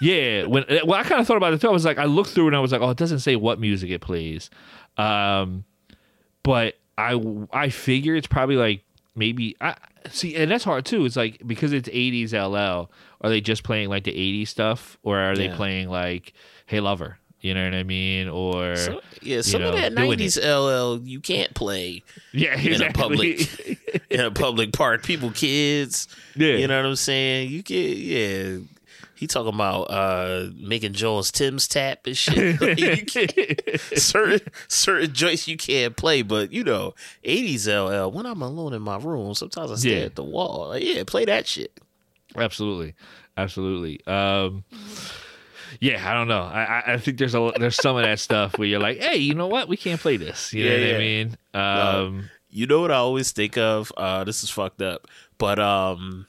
[0.00, 1.68] Yeah, when well, I kind of thought about it too.
[1.68, 3.58] I was like, I looked through and I was like, oh, it doesn't say what
[3.58, 4.50] music it plays,
[4.98, 5.64] um,
[6.42, 7.18] but I
[7.52, 8.82] I figure it's probably like
[9.16, 9.74] maybe I
[10.10, 11.04] see, and that's hard too.
[11.04, 12.90] It's like because it's '80s LL,
[13.22, 15.56] are they just playing like the '80s stuff, or are they Yeah.
[15.56, 16.32] playing like
[16.66, 17.18] Hey Lover?
[17.40, 18.28] You know what I mean?
[18.28, 22.02] Or So, yeah, some know, of that doing '90s LL you can't play
[22.32, 22.74] yeah, exactly.
[22.74, 23.78] in a public
[24.10, 25.02] in a public park.
[25.04, 26.52] People, kids, Yeah.
[26.54, 27.50] you know what I'm saying.
[27.50, 28.58] You get yeah.
[29.16, 32.60] He talking about uh, making Joel's Tim's tap and shit.
[32.60, 38.10] Like, certain certain joints you can't play, but you know, 80s LL.
[38.12, 40.04] When I'm alone in my room, sometimes I stare Yeah.
[40.04, 40.68] at the wall.
[40.68, 41.72] Like, yeah, play that shit.
[42.36, 42.94] Absolutely,
[43.36, 44.06] absolutely.
[44.06, 44.64] Um,
[45.80, 46.42] yeah, I don't know.
[46.42, 49.16] I, I- I think there's a there's some of that stuff where you're like, hey,
[49.16, 49.68] you know what?
[49.68, 50.52] We can't play this.
[50.52, 50.94] You know Yeah, what yeah.
[50.94, 51.36] I mean?
[51.54, 53.92] Um, You know what I always think of?
[53.96, 55.06] Uh, this is fucked up,
[55.38, 56.26] but um,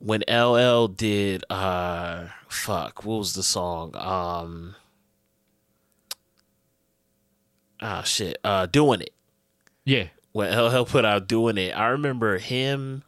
[0.00, 3.94] when LL did uh, fuck, what was the song?
[3.94, 4.74] Um,
[7.80, 9.14] ah, shit, uh, doing it.
[9.84, 13.02] yeah, when LL put out doing it, I remember him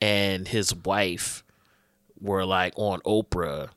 [0.00, 1.42] and his wife
[2.20, 3.70] were like on Oprah,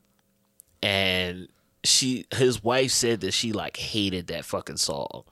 [0.83, 1.47] and
[1.83, 5.23] she his wife said that she like hated that fucking song.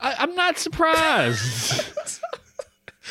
[0.00, 1.84] I, I'm not surprised.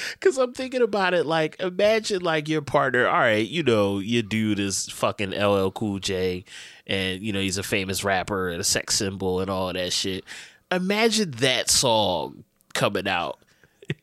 [0.20, 3.08] Cause I'm thinking about it, like imagine like your partner.
[3.08, 6.46] All right, you know your dude is fucking LL Cool J,
[6.88, 10.24] and you know he's a famous rapper and a sex symbol and all that shit.
[10.72, 13.40] Imagine that song coming out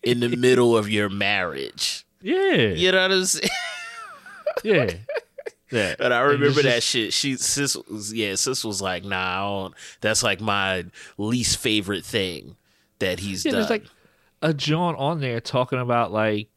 [0.02, 2.04] in the middle of your marriage.
[2.22, 3.50] yeah, You know what I'm saying?
[4.64, 4.90] yeah,
[5.70, 5.94] yeah.
[5.98, 7.12] And I remember it's that shit.
[7.12, 10.84] She sis was yeah, sis was like, nah, I don't, that's like my
[11.18, 12.56] least favorite thing
[12.98, 13.68] that he's Yeah, done.
[13.68, 13.84] like
[14.42, 16.48] a John on there talking about like,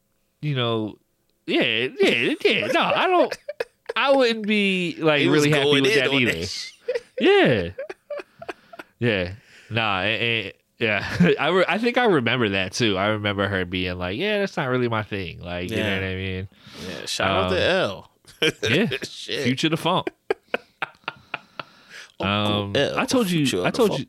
[0.42, 0.98] you know,
[1.46, 2.68] yeah, yeah, yeah.
[2.68, 3.38] No, I don't.
[3.96, 6.32] I wouldn't be like really happy with that either.
[6.32, 6.70] that.
[7.20, 7.70] Yeah.
[9.00, 9.34] Yeah.
[9.70, 10.00] Nah.
[10.02, 11.32] eh, eh, yeah.
[11.40, 12.98] I, re- I think I remember that too.
[12.98, 16.04] I remember her being like, "Yeah, that's not really my thing." Like, you know what
[16.04, 16.48] I mean?
[16.88, 18.12] Yeah, shout out to L.
[18.64, 18.88] Yeah.
[19.04, 19.44] Shit.
[19.44, 20.10] Future the funk.
[22.20, 23.64] Um, L, I told you.
[23.66, 24.06] I told you.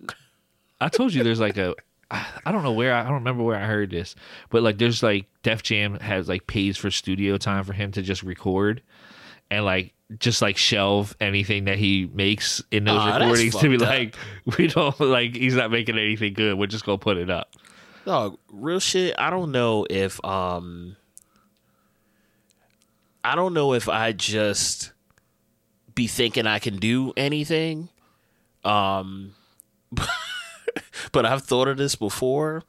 [0.81, 1.23] I told you.
[1.25, 1.75] There's like a.
[2.45, 2.95] I don't know where.
[2.95, 4.15] I don't remember where I heard this,
[4.51, 8.03] but like, there's like Def Jam has like pays for studio time for him to
[8.03, 8.83] just record,
[9.51, 13.83] and like just like shelve anything that he makes in those recordings to be up.
[13.83, 14.17] like
[14.59, 16.59] we don't like he's not making anything good.
[16.59, 17.53] We're just gonna put it up.
[18.05, 19.15] Dog, real shit.
[19.19, 20.97] I don't know if um
[23.23, 24.93] I don't know if I just
[25.95, 27.89] be thinking I can do anything.
[28.63, 29.35] Um
[31.13, 32.63] but I've thought of this before.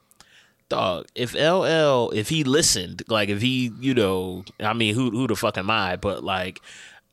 [0.67, 5.27] Dog, if LL if he listened, like if he, you know, I mean who who
[5.27, 5.95] the fuck am I?
[5.95, 6.59] But like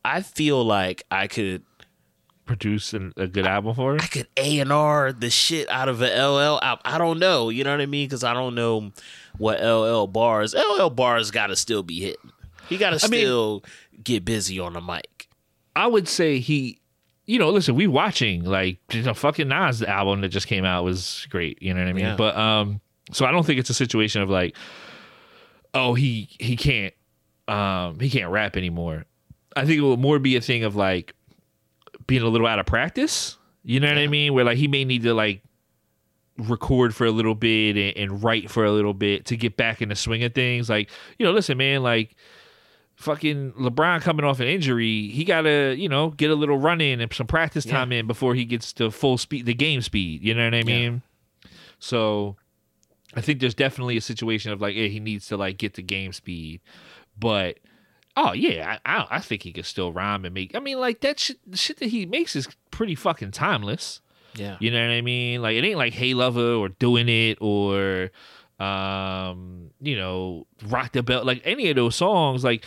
[0.03, 1.63] I feel like I could
[2.45, 6.01] Produce an, a good album for I could A and R the shit out of
[6.01, 6.59] an LL.
[6.61, 7.47] I, I don't know.
[7.47, 8.05] You know what I mean?
[8.05, 8.91] Because I don't know
[9.37, 10.53] what LL bars.
[10.53, 12.33] LL bars got to still be hitting.
[12.67, 13.63] He got to I mean- still
[14.03, 15.29] get busy on the mic.
[15.73, 16.79] I would say he,
[17.25, 20.65] you know, listen, we watching like you know, fucking Nas the album that just came
[20.65, 21.61] out was great.
[21.61, 22.05] You know what I mean?
[22.05, 22.15] Yeah.
[22.15, 22.81] But um,
[23.11, 24.55] so I don't think it's a situation of like,
[25.73, 26.93] oh, he he can't
[27.47, 29.05] um he can't rap anymore.
[29.55, 31.13] I think it will more be a thing of like
[32.07, 33.37] being a little out of practice.
[33.63, 34.33] You know what I mean?
[34.33, 35.41] Where like he may need to like
[36.37, 39.81] record for a little bit and, and write for a little bit to get back
[39.81, 40.69] in the swing of things.
[40.69, 42.15] Like, you know, listen, man, like
[42.95, 47.01] fucking LeBron coming off an injury, he gotta, you know, get a little run in
[47.01, 50.23] and some practice time in before he gets to full speed the game speed.
[50.23, 51.01] You know what I mean?
[51.43, 51.49] Yeah.
[51.79, 52.35] So
[53.15, 55.81] I think there's definitely a situation of like, yeah, he needs to like get the
[55.81, 56.61] game speed.
[57.17, 57.59] But
[58.15, 61.01] oh yeah, I I, I think he could still rhyme and make I mean like
[61.01, 64.01] that shit the shit that he makes is pretty fucking timeless.
[64.35, 64.57] Yeah.
[64.59, 65.41] You know what I mean?
[65.41, 68.11] Like it ain't like Hey Lover or Doing It or
[68.63, 72.65] um, you know, Rock the Bells, like any of those songs, like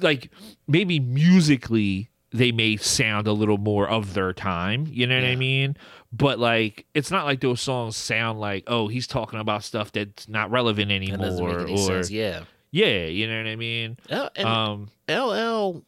[0.00, 0.30] like
[0.66, 5.36] maybe musically they may sound a little more of their time, you know what I
[5.36, 5.76] mean?
[6.12, 10.28] But like it's not like those songs sound like, oh, he's talking about stuff that's
[10.28, 11.18] not relevant anymore
[11.62, 12.10] or sense.
[12.10, 12.42] Yeah.
[12.70, 13.96] yeah, you know what I mean?
[14.10, 15.82] L- Um LL,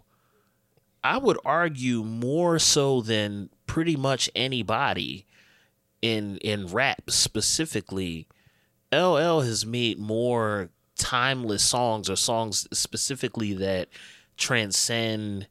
[1.05, 5.27] I would argue more so than pretty much anybody
[6.03, 8.27] in in rap specifically.
[8.93, 13.89] LL has made more timeless songs or songs specifically that
[14.37, 15.47] transcend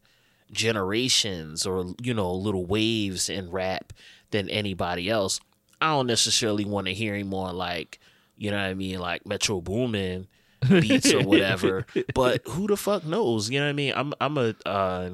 [0.51, 3.93] generations or you know little waves in rap
[4.31, 5.39] than anybody else.
[5.81, 7.99] I don't necessarily want to hear him on like
[8.37, 10.27] you know what I mean like Metro Boomin
[10.67, 11.85] beats or whatever.
[12.13, 13.49] but who the fuck knows?
[13.49, 13.93] You know what I mean?
[13.95, 15.09] I'm I'm a uh,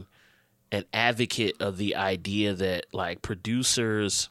[0.71, 4.29] an advocate of the idea that like producers,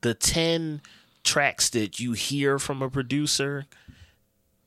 [0.00, 0.80] the ten
[1.28, 3.66] tracks that you hear from a producer,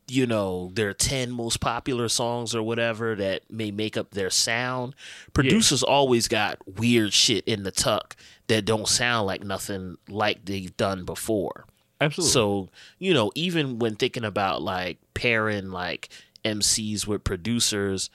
[0.07, 4.93] you know, their ten most popular songs or whatever that may make up their sound.
[5.33, 8.15] Producers always got weird shit in the tuck
[8.47, 11.65] that don't sound like nothing like they've done before.
[12.01, 12.31] absolutely.
[12.31, 12.69] So,
[12.99, 16.09] you know, even when thinking about like pairing like
[16.43, 18.09] MCs with producers,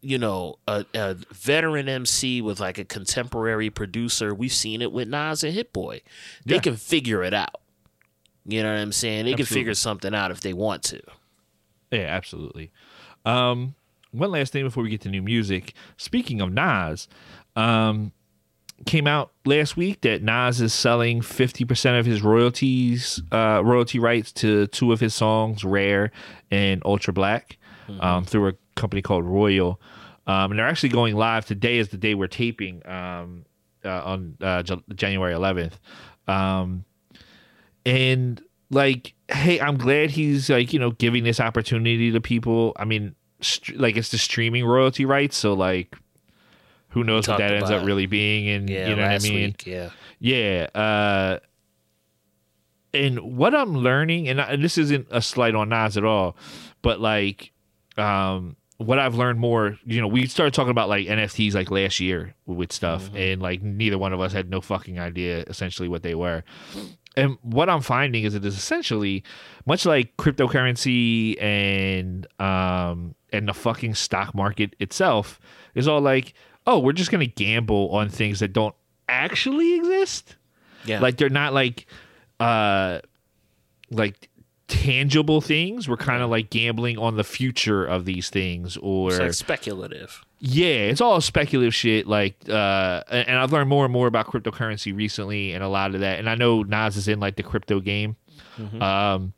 [0.00, 5.06] you know, a, a veteran MC with like a contemporary producer, we've seen it with
[5.06, 6.02] Nas and Hit Boy.
[6.44, 6.60] They Yeah.
[6.62, 7.60] can figure it out.
[8.44, 9.24] You know what I'm saying?
[9.26, 11.00] They can figure something out if they want to.
[11.90, 12.72] Yeah, absolutely.
[13.24, 13.74] Um,
[14.10, 15.74] one last thing before we get to new music.
[15.96, 17.06] Speaking of Nas,
[17.54, 18.12] um,
[18.84, 23.98] came out last week that Nas is selling fifty percent of his royalties, uh, royalty
[23.98, 26.10] rights to two of his songs, "Rare"
[26.50, 27.58] and "Ultra Black,"
[28.00, 29.80] um, through a company called Royal.
[30.26, 31.78] Um, and they're actually going live today.
[31.78, 33.44] Is the day we're taping um,
[33.84, 35.72] uh, on uh, J- January 11th.
[36.28, 36.84] Um,
[37.84, 42.84] and like hey i'm glad he's like you know giving this opportunity to people i
[42.84, 45.96] mean st- like it's the streaming royalty rights so like
[46.88, 49.34] who knows what that ends up really being and Yeah, you know what i mean
[49.50, 49.66] week.
[49.66, 49.90] Yeah.
[50.20, 51.38] yeah uh
[52.94, 56.36] and what i'm learning and, I, and this isn't a slight on nas at all
[56.82, 57.52] but like
[57.96, 62.00] um what I've learned more, you know, we started talking about like NFTs like last
[62.00, 66.02] year with stuff, and like neither one of us had no fucking idea essentially what
[66.02, 66.42] they were.
[67.16, 69.22] And what I'm finding is it is essentially
[69.66, 75.40] much like cryptocurrency and um and the fucking stock market itself
[75.74, 76.34] is all like,
[76.66, 78.74] oh, we're just gonna gamble on things that don't
[79.08, 80.36] actually exist.
[80.84, 81.00] Yeah.
[81.00, 81.86] Like they're not like
[82.40, 83.00] uh
[83.90, 84.30] like
[84.68, 85.88] tangible things.
[85.88, 90.24] We're kind of like gambling on the future of these things or it's like speculative.
[90.44, 92.08] Yeah, it's all speculative shit.
[92.08, 96.00] Like, uh, and I've learned more and more about cryptocurrency recently, and a lot of
[96.00, 96.18] that.
[96.18, 98.16] And I know Nas is in like the crypto game.
[98.82, 99.34] Um,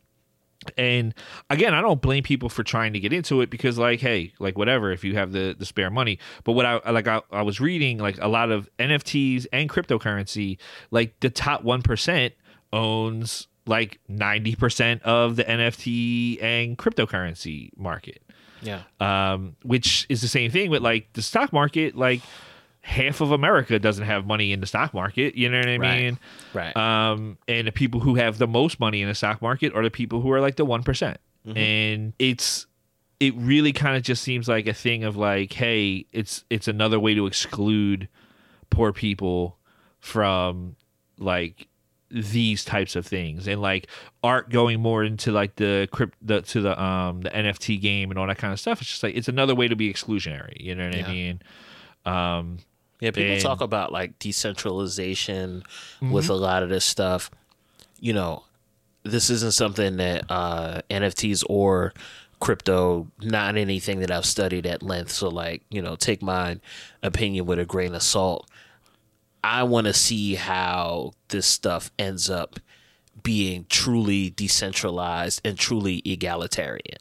[0.79, 1.13] and
[1.51, 4.57] again, I don't blame people for trying to get into it because, like, hey, like
[4.57, 6.19] whatever, if you have the the spare money.
[6.43, 10.57] But what I like, I, I was reading like a lot of NFTs and cryptocurrency.
[10.91, 12.33] Like the top one percent
[12.73, 18.23] owns like ninety percent of the NFT and cryptocurrency market.
[18.65, 18.83] Yeah.
[19.01, 21.97] um, which is the same thing with like the stock market.
[21.97, 22.23] Like
[22.81, 25.35] half of America doesn't have money in the stock market.
[25.37, 26.03] You know what I Right.
[26.03, 26.19] mean?
[26.53, 26.77] Right.
[26.77, 29.91] Um, and the people who have the most money in the stock market are the
[29.91, 31.59] people who are like the one Mm-hmm.
[31.59, 32.67] and it's
[33.21, 36.99] it really kind of just seems like a thing of like, hey, it's it's another
[36.99, 38.09] way to exclude
[38.71, 39.57] poor people
[40.01, 40.77] from
[41.19, 41.69] like
[42.15, 43.89] these types of things and like
[44.23, 48.19] art going more into like the crypt the to the um the NFT game and
[48.21, 48.81] all that kind of stuff.
[48.81, 50.57] It's just like it's another way to be exclusionary.
[50.61, 51.07] You know what Yeah.
[51.07, 51.43] I mean?
[52.07, 52.59] Um,
[53.01, 55.65] Yeah, people And- talk about like decentralization
[56.01, 57.31] with a lot of this stuff.
[58.01, 58.45] You know,
[59.03, 61.93] this isn't something that uh, NFTs or
[62.41, 65.11] crypto, not anything that I've studied at length.
[65.13, 66.59] So, like, you know, take my
[67.03, 68.49] opinion with a grain of salt.
[69.45, 72.59] I want to see how this stuff ends up
[73.23, 76.99] being truly decentralized and truly egalitarian.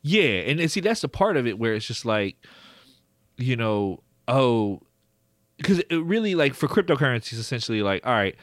[0.00, 2.36] Yeah, and, and see that's the part of it where it's just like,
[3.36, 4.80] you know, oh,
[5.58, 8.36] because it really like for cryptocurrencies, essentially like, all right,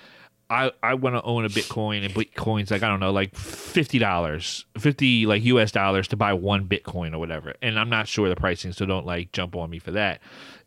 [0.52, 3.98] I I want to own a Bitcoin and Bitcoin's like I don't know like fifty
[3.98, 5.72] dollars, fifty like U.S.
[5.72, 9.08] dollars to buy one Bitcoin or whatever, and I'm not sure the pricing, so don't
[9.08, 10.22] like jump on me for that,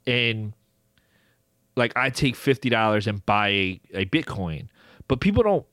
[0.09, 0.55] and
[1.77, 4.69] like I take fifty dollars and buy a, a Bitcoin,
[5.09, 5.67] but people don't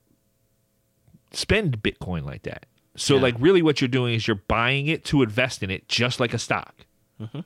[1.31, 2.65] spend Bitcoin like that.
[2.95, 3.21] So Yeah.
[3.21, 6.33] like really what you're doing is you're buying it to invest in it just like
[6.33, 6.75] a stock.
[7.21, 7.39] Mm-hmm.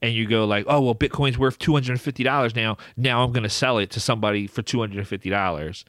[0.00, 2.76] And you go like, oh well, Bitcoin's worth two hundred and fifty dollars now.
[2.96, 5.84] Now I'm going to sell it to somebody for two hundred and fifty dollars,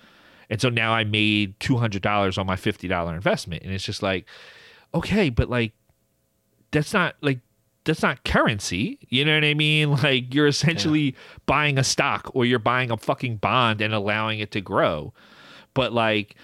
[0.50, 3.62] and so now I made two hundred dollars on my fifty dollar investment.
[3.62, 4.26] And it's just like,
[4.96, 5.74] okay, but like,
[6.72, 7.40] that's not like
[7.90, 9.00] that's not currency.
[9.10, 9.98] You know what I mean?
[10.04, 11.16] Like you're essentially
[11.46, 15.14] buying a stock or you're buying a fucking bond and allowing it to grow.
[15.74, 16.36] But like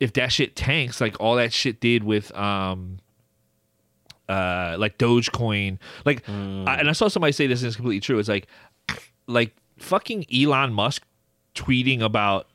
[0.00, 2.98] if that shit tanks, like all that shit did with um
[4.28, 8.18] uh like Dogecoin, like I, and I saw somebody say this and it's completely true.
[8.18, 8.46] It's like
[9.26, 11.02] like fucking Elon Musk
[11.54, 12.46] tweeting about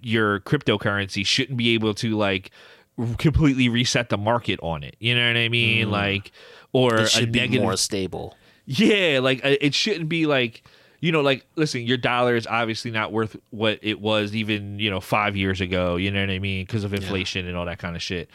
[0.00, 2.50] your cryptocurrency shouldn't be able to like
[3.18, 4.96] completely reset the market on it.
[4.98, 5.90] You know what I mean?
[5.90, 6.32] Like
[6.72, 8.36] or It a should be negative more stable.
[8.64, 10.62] yeah, like uh, it shouldn't be like
[11.00, 14.90] you know, like listen, your dollar is obviously not worth what it was even you
[14.90, 15.96] know five years ago.
[15.96, 16.64] You know what I mean?
[16.64, 18.30] Because of inflation and all that kind of shit.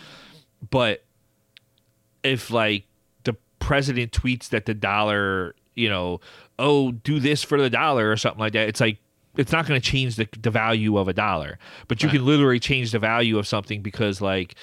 [0.69, 1.03] But
[2.23, 2.83] if like
[3.23, 6.21] the president tweets that the dollar, you know,
[6.59, 8.99] oh, do this for the dollar or something like that, it's like
[9.37, 11.57] it's not going to change the, the value of a dollar,
[11.87, 14.55] but you can literally change the value of something because like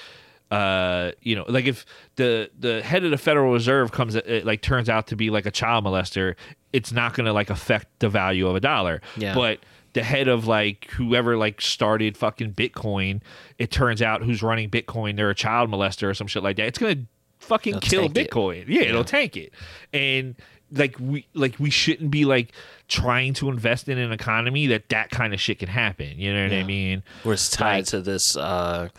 [0.51, 4.61] uh you know like if the the head of the federal reserve comes it like
[4.63, 6.33] turns out to be like a child molester
[6.73, 8.99] it's not going to like affect the value of a dollar.
[9.15, 9.35] Yeah.
[9.35, 9.59] but
[9.93, 13.21] the head of like whoever like started fucking bitcoin
[13.59, 16.65] it turns out who's running bitcoin they're a child molester or some shit like that.
[16.65, 18.13] It's going to fucking It'll kill it.
[18.13, 18.65] bitcoin.
[18.67, 19.53] Yeah, it'll tank it.
[19.93, 20.35] And
[20.71, 22.53] like we like we shouldn't be like
[22.87, 26.43] trying to invest in an economy that that kind of shit can happen you know
[26.43, 28.89] what i mean Where it's tied Like- to this uh,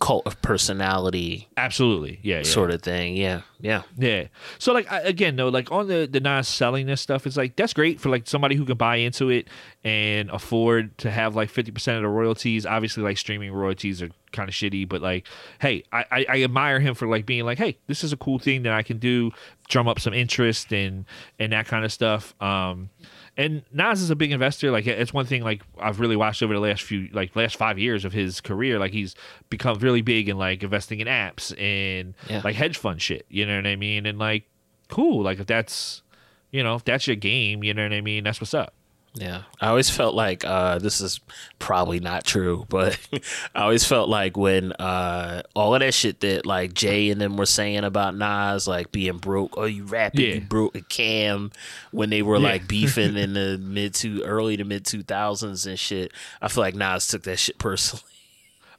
[0.00, 2.42] cult of personality absolutely yeah, yeah.
[2.44, 3.16] sort of thing.
[3.16, 3.40] Yeah.
[3.60, 3.82] Yeah.
[3.96, 4.28] Yeah.
[4.60, 7.56] So like I, again though, like on the the Nas selling this stuff, it's like
[7.56, 9.48] that's great for like somebody who can buy into it
[9.82, 12.64] and afford to have like fifty percent of the royalties.
[12.64, 15.26] Obviously, like streaming royalties are kind of shitty, but like,
[15.60, 18.38] hey, I, I I admire him for like being like, hey, this is a cool
[18.38, 19.30] thing that I can do,
[19.68, 21.04] drum up some interest and
[21.38, 22.34] and that kind of stuff.
[22.42, 22.90] Um,
[23.36, 24.70] and Nas is a big investor.
[24.70, 27.78] Like it's one thing like I've really watched over the last few like last five
[27.78, 28.78] years of his career.
[28.78, 29.14] Like he's
[29.48, 32.40] become really big in like investing in apps and Yeah.
[32.44, 33.26] like hedge fund shit.
[33.28, 34.06] You know what I mean?
[34.06, 34.44] And like,
[34.88, 35.22] cool.
[35.22, 36.02] Like if that's
[36.50, 38.24] you know if that's your game, you know what I mean.
[38.24, 38.74] That's what's up.
[39.14, 39.42] Yeah.
[39.60, 41.18] I always felt like uh, this is
[41.58, 42.98] probably not true, but
[43.54, 47.36] I always felt like when uh, all of that shit that like Jay and them
[47.36, 50.34] were saying about Nas, like being broke, oh, you rapping, Yeah.
[50.34, 51.50] you broke a cam
[51.90, 52.44] when they were Yeah.
[52.48, 56.12] like beefing in the mid to early to mid 2000s and shit.
[56.40, 58.04] I feel like Nas took that shit personally.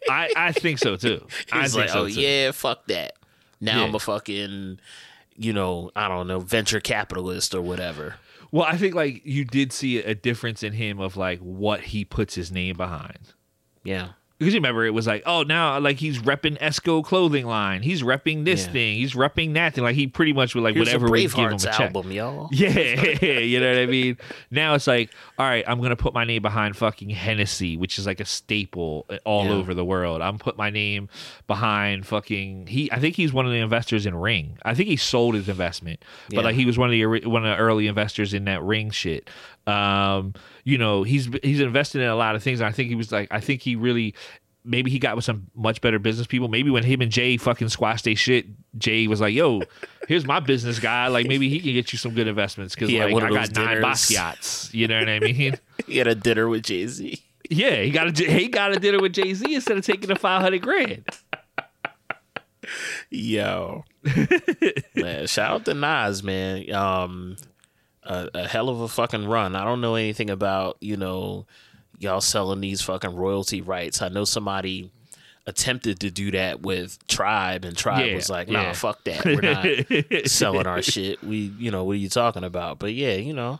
[0.09, 1.25] I I think so too.
[1.51, 2.21] I think like, so oh, too.
[2.21, 3.15] yeah, fuck that.
[3.59, 3.83] Now Yeah.
[3.87, 4.79] I'm a fucking,
[5.35, 8.15] you know, I don't know, venture capitalist or whatever.
[8.51, 12.05] Well, I think like you did see a difference in him of like what he
[12.05, 13.33] puts his name behind.
[13.83, 14.09] Yeah.
[14.39, 17.81] Because you remember it was like, oh, now like he's repping Esco clothing line.
[17.81, 18.71] He's repping this Yeah.
[18.71, 18.95] thing.
[18.95, 19.83] He's repping that thing.
[19.83, 21.79] Like he pretty much would like Here's whatever would give him a check.
[21.81, 22.47] album, y'all.
[22.53, 22.69] Yeah,
[23.39, 24.17] you know what I mean.
[24.49, 28.05] Now it's like, all right, I'm gonna put my name behind fucking Hennessy, which is
[28.05, 29.51] like a staple all Yeah.
[29.51, 30.21] over the world.
[30.21, 31.09] I'm put my name
[31.47, 32.89] behind fucking he.
[32.93, 34.57] I think he's one of the investors in Ring.
[34.63, 36.41] I think he sold his investment, but Yeah.
[36.43, 39.29] like he was one of the one of the early investors in that Ring shit.
[39.67, 40.33] Um,
[40.69, 42.59] you know, he's he's invested in a lot of things.
[42.59, 44.13] And I think he was like, I think he really
[44.63, 46.47] maybe he got with some much better business people.
[46.47, 48.45] Maybe when him and Jay fucking squashed they shit,
[48.77, 49.63] Jay was like, "Yo,
[50.07, 51.07] here's my business guy.
[51.07, 53.75] Like maybe he can get you some good investments because like I got those nine
[53.77, 53.83] dinners.
[53.83, 54.73] Basquiats.
[54.73, 55.57] You know what I mean?
[55.87, 57.23] He had a dinner with Jay Z.
[57.49, 60.15] yeah, he got a he got a dinner with Jay Z instead of taking the
[60.15, 61.03] five hundred grand.
[63.09, 63.85] Yo,
[64.95, 66.71] man, shout out to Nas, man.
[66.71, 67.37] Um,
[68.09, 69.55] a, a hell of a fucking run.
[69.55, 71.45] I don't know anything about you know
[71.97, 74.01] y'all selling these fucking royalty rights.
[74.01, 74.91] I know somebody
[75.45, 78.73] attempted to do that with Tribe, and Tribe Yeah, was like, "Nah, yeah.
[78.73, 79.25] fuck that.
[79.25, 81.23] We're not selling our shit.
[81.23, 83.59] We, you know, what are you talking about?" But yeah, you know,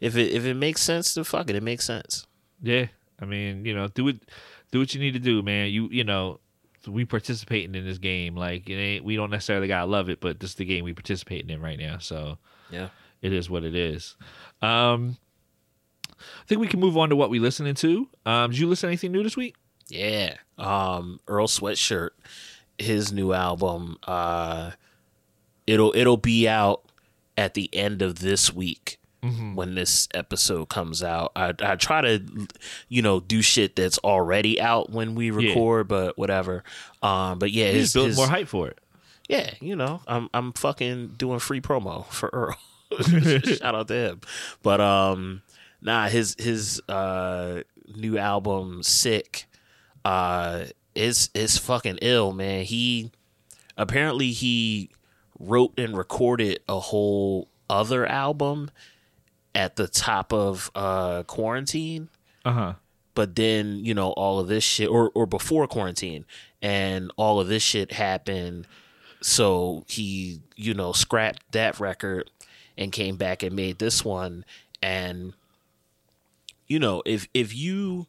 [0.00, 1.56] if it if it makes sense, then fuck it.
[1.56, 2.26] It makes sense.
[2.62, 2.86] Yeah,
[3.20, 4.16] I mean, you know, do it,
[4.70, 5.70] do what you need to do, man.
[5.70, 6.40] You, you know,
[6.86, 8.34] we participating in this game.
[8.36, 10.92] Like, it ain't, we don't necessarily gotta love it, but this is the game we
[10.94, 11.98] participating in right now.
[11.98, 12.38] So
[12.70, 12.88] Yeah.
[13.24, 14.14] It is what it is.
[14.62, 15.16] Um,
[16.20, 18.08] I think we can move on to what we listening to.
[18.24, 19.56] Um, did you listen to anything new this week?
[19.88, 20.36] Yeah.
[20.56, 22.10] Um Earl Sweatshirt,
[22.78, 24.70] his new album, uh
[25.66, 26.82] it'll it'll be out
[27.36, 28.98] at the end of this week
[29.54, 31.32] when this episode comes out.
[31.34, 32.22] I I try to
[32.88, 36.62] you know do shit that's already out when we record, but whatever.
[37.02, 38.78] Um but yeah, You his, just build his- more hype for it.
[39.28, 42.56] yeah, you know, I'm I'm fucking doing free promo for Earl.
[43.44, 44.20] Shout out to him.
[44.62, 45.42] But um
[45.80, 47.62] nah, his his uh
[47.94, 49.46] new album Sick
[50.04, 50.64] uh
[50.94, 52.64] is is fucking ill, man.
[52.64, 53.10] He
[53.76, 54.90] apparently he
[55.38, 58.70] wrote and recorded a whole other album
[59.54, 62.08] at the top of uh quarantine
[62.44, 62.72] Uh huh.
[63.14, 66.24] but then you know all of this shit or or before quarantine
[66.62, 68.66] and all of this shit happened
[69.20, 72.30] so he you know scrapped that record
[72.76, 74.44] and came back and made this one
[74.82, 75.32] and
[76.66, 78.06] you know if if you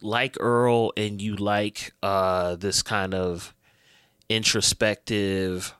[0.00, 3.54] like Earl and you like uh this kind of
[4.28, 5.74] introspective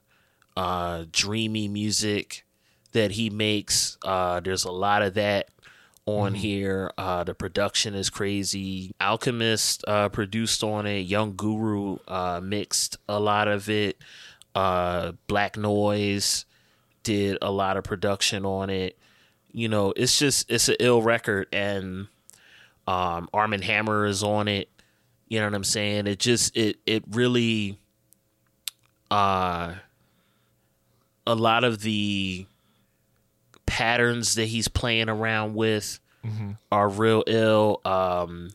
[0.57, 2.45] uh dreamy music
[2.93, 5.49] that he makes uh there's a lot of that
[6.07, 6.91] on here.
[6.99, 8.95] Uh, the production is crazy.
[9.01, 11.01] Alchemist uh, produced on it.
[11.01, 13.99] Young Guru uh, mixed a lot of it.
[14.55, 16.45] Uh, Black Noise
[17.05, 18.99] did a lot of production on it.
[19.53, 22.09] You know, it's just it's an ill record, and
[22.89, 24.69] um, Armand Hammer is on it.
[25.29, 26.07] You know what I'm saying?
[26.09, 27.79] It just it it really
[29.11, 29.75] uh
[31.27, 32.47] a lot of the
[33.67, 36.01] patterns that he's playing around with
[36.73, 37.81] are real ill.
[37.85, 38.51] Um,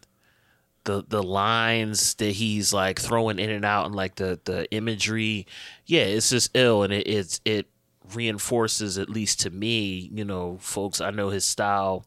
[0.86, 5.45] the the lines that he's like throwing in and out and like the the imagery,
[5.86, 7.68] yeah, it's just ill, and it it's it
[8.16, 11.01] reinforces at least to me, you know, folks.
[11.01, 12.05] I know his style.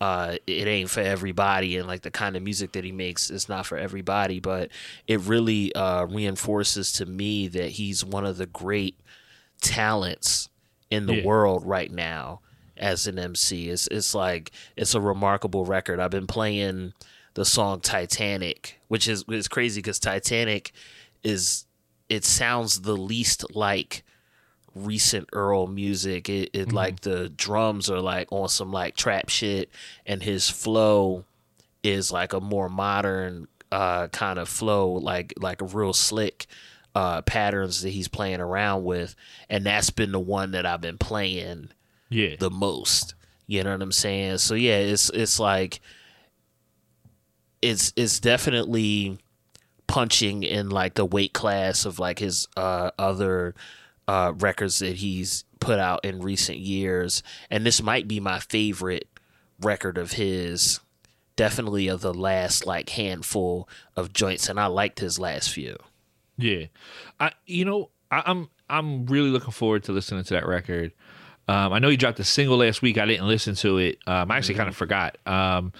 [0.00, 3.48] Uh, it ain't for everybody, and like the kind of music that he makes is
[3.48, 4.40] not for everybody.
[4.40, 4.70] But
[5.06, 8.96] it really uh, reinforces to me that he's one of the great
[9.60, 10.48] talents
[10.90, 11.24] in the Yeah.
[11.24, 12.40] world right now
[12.76, 13.70] as an MC.
[13.70, 16.00] It's it's like it's a remarkable record.
[16.00, 16.92] I've been playing
[17.34, 20.72] the song Titanic, which is is crazy because Titanic
[21.22, 21.66] is
[22.08, 24.04] it sounds the least like
[24.74, 26.28] recent Earl music.
[26.28, 29.70] It, it like the drums are like on some like trap shit,
[30.06, 31.24] and his flow
[31.82, 36.46] is like a more modern uh kind of flow, like like a real slick
[36.94, 39.14] uh patterns that he's playing around with,
[39.48, 41.70] and that's been the one that I've been playing
[42.08, 42.36] Yeah.
[42.38, 43.14] the most.
[43.46, 44.38] You know what I'm saying?
[44.38, 45.80] So yeah, it's it's like
[47.62, 49.18] it's it's definitely
[49.86, 53.54] punching in like the weight class of like his uh other
[54.08, 57.22] uh records that he's put out in recent years.
[57.50, 59.08] And this might be my favorite
[59.60, 60.80] record of his.
[61.36, 65.76] Definitely of the last like handful of joints and I liked his last few.
[66.36, 66.66] Yeah,
[67.18, 70.92] I you know I, I'm I'm really looking forward to listening to that record.
[71.46, 72.98] Um, I know he dropped a single last week.
[72.98, 73.98] I didn't listen to it.
[74.06, 75.18] Um, I actually kind of forgot.
[75.26, 75.72] Um,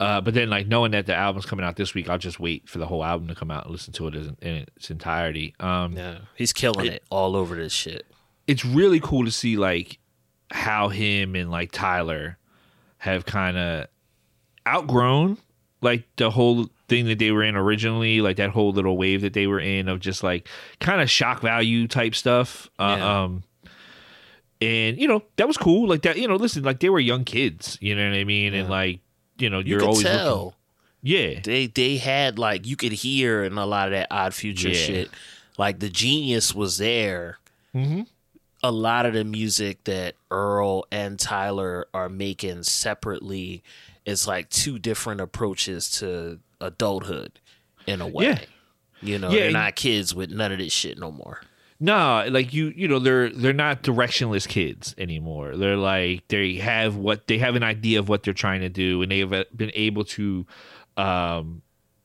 [0.00, 2.68] uh, but then like knowing that the album's coming out this week, I'll just wait
[2.68, 5.54] for the whole album to come out and listen to it in, in its entirety.
[5.60, 6.18] Um, Yeah.
[6.34, 8.06] He's killing it all over this shit.
[8.48, 9.98] it's really cool to see like
[10.50, 12.36] how him and like Tyler
[12.98, 13.86] have kind of
[14.66, 15.38] outgrown
[15.80, 19.32] like the whole thing that they were in originally, like that whole little wave that
[19.32, 20.48] they were in of just like
[20.80, 22.68] kind of shock value type stuff.
[22.78, 23.22] Uh, Yeah.
[23.22, 23.42] Um,
[24.62, 25.88] and you know that was cool.
[25.88, 27.78] Like that, you know, listen, like they were young kids.
[27.80, 28.52] You know what I mean?
[28.52, 29.00] And like,
[29.40, 30.36] you know, You you're could always tell.
[30.36, 30.54] looking.
[31.02, 34.68] Yeah, they they had like you could hear in a lot of that odd future
[34.68, 34.74] Yeah.
[34.74, 35.10] shit
[35.56, 37.38] like the genius was there
[37.74, 38.06] Mhm.
[38.62, 43.62] a lot of the music that earl and tyler are making separately
[44.04, 47.32] is like two different approaches to adulthood
[47.86, 48.24] in a way.
[48.26, 48.38] Yeah.
[49.02, 51.40] You know, Yeah, they're not kids with none of this shit no more.
[51.80, 55.56] No, like you, you know, they're they're not directionless kids anymore.
[55.56, 59.00] They're like they have what they have an idea of what they're trying to do,
[59.00, 60.46] and they have uh, been able to
[60.98, 61.62] um,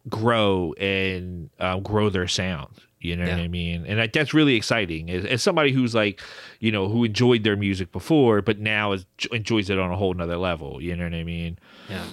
[0.07, 2.73] grow and um, grow their sound.
[3.01, 3.85] You know what I mean?
[3.85, 5.11] And that, that's really exciting.
[5.11, 6.21] As, as somebody who's like,
[6.59, 10.13] you know, who enjoyed their music before, but now is, enjoys it on a whole
[10.15, 10.81] nother level.
[10.81, 11.59] You know what I mean?
[11.87, 12.05] Yeah.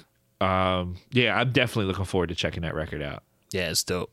[0.42, 3.22] Um, yeah, I'm definitely looking forward to checking that record out.
[3.52, 4.12] Yeah, it's dope.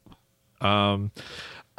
[0.62, 1.12] Um,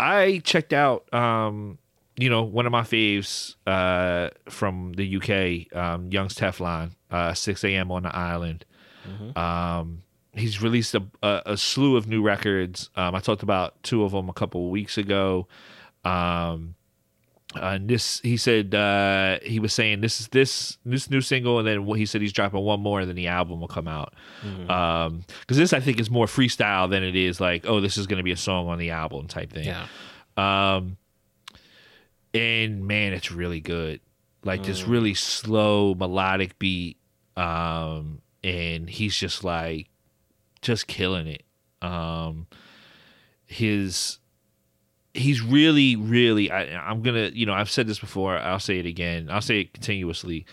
[0.00, 1.78] I checked out, um,
[2.16, 7.64] you know, one of my faves uh, from the UK, um, Youngs Teflon, uh, 6
[7.64, 7.92] a.m.
[7.92, 8.64] on the island.
[9.38, 12.88] Um, he's released a, a, a slew of new records.
[12.96, 15.46] Um, I talked about two of them a couple of weeks ago.
[16.04, 16.74] Um,
[17.54, 21.66] and this, he said, uh, he was saying this is this this new single, and
[21.66, 24.14] then he said he's dropping one more, and then the album will come out.
[24.70, 28.06] Um, because this I think is more freestyle than it is like, oh, this is
[28.06, 29.64] going to be a song on the album type thing.
[29.64, 29.86] Yeah.
[30.36, 30.96] Um,
[32.32, 34.00] and man, it's really good.
[34.44, 36.96] Like this really slow melodic beat.
[37.36, 39.88] Um, and he's just like,
[40.62, 41.42] just killing it.
[41.82, 42.46] Um,
[43.46, 44.18] his,
[45.14, 46.50] he's really, really.
[46.50, 48.36] I, I'm gonna, you know, I've said this before.
[48.36, 49.28] I'll say it again.
[49.30, 50.46] I'll say it continuously.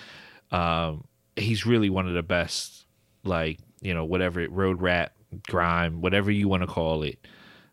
[0.51, 1.05] Um,
[1.35, 2.85] he's really one of the best.
[3.23, 5.13] Like you know, whatever it, road rap,
[5.47, 7.19] grime, whatever you want to call it.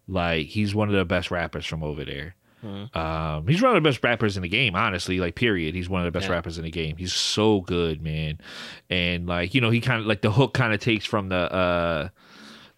[0.09, 2.35] Like he's one of the best rappers from over there.
[2.95, 5.19] Um, he's one of the best rappers in the game, honestly.
[5.21, 5.75] Like, period.
[5.75, 6.33] He's one of the best Yeah.
[6.37, 6.97] rappers in the game.
[6.97, 8.39] He's so good, man.
[8.89, 11.37] And like, you know, he kind of like the hook kind of takes from the
[11.53, 12.09] uh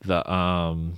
[0.00, 0.94] the um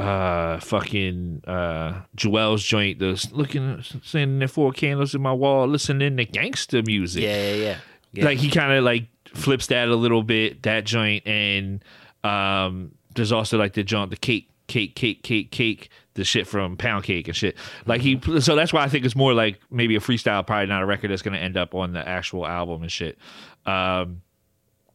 [0.00, 2.98] uh fucking uh Joel's joint.
[2.98, 7.54] The looking sitting there four candles in my wall, listening to gangster music Yeah, yeah,
[7.54, 7.78] yeah.
[8.12, 8.24] yeah.
[8.24, 11.84] like he kind of like flips that a little bit that joint and
[12.24, 16.76] um there's also like the joint the cake cake cake cake cake the shit from
[16.76, 19.94] pound cake and shit like he so that's why i think it's more like maybe
[19.96, 22.82] a freestyle probably not a record that's going to end up on the actual album
[22.82, 23.16] and shit
[23.66, 24.20] um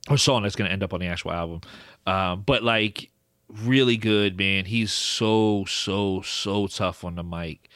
[0.09, 1.61] or song that's going to end up on the actual album
[2.07, 3.09] um but like
[3.49, 4.65] really good man.
[4.65, 7.69] He's so so so tough on the mic.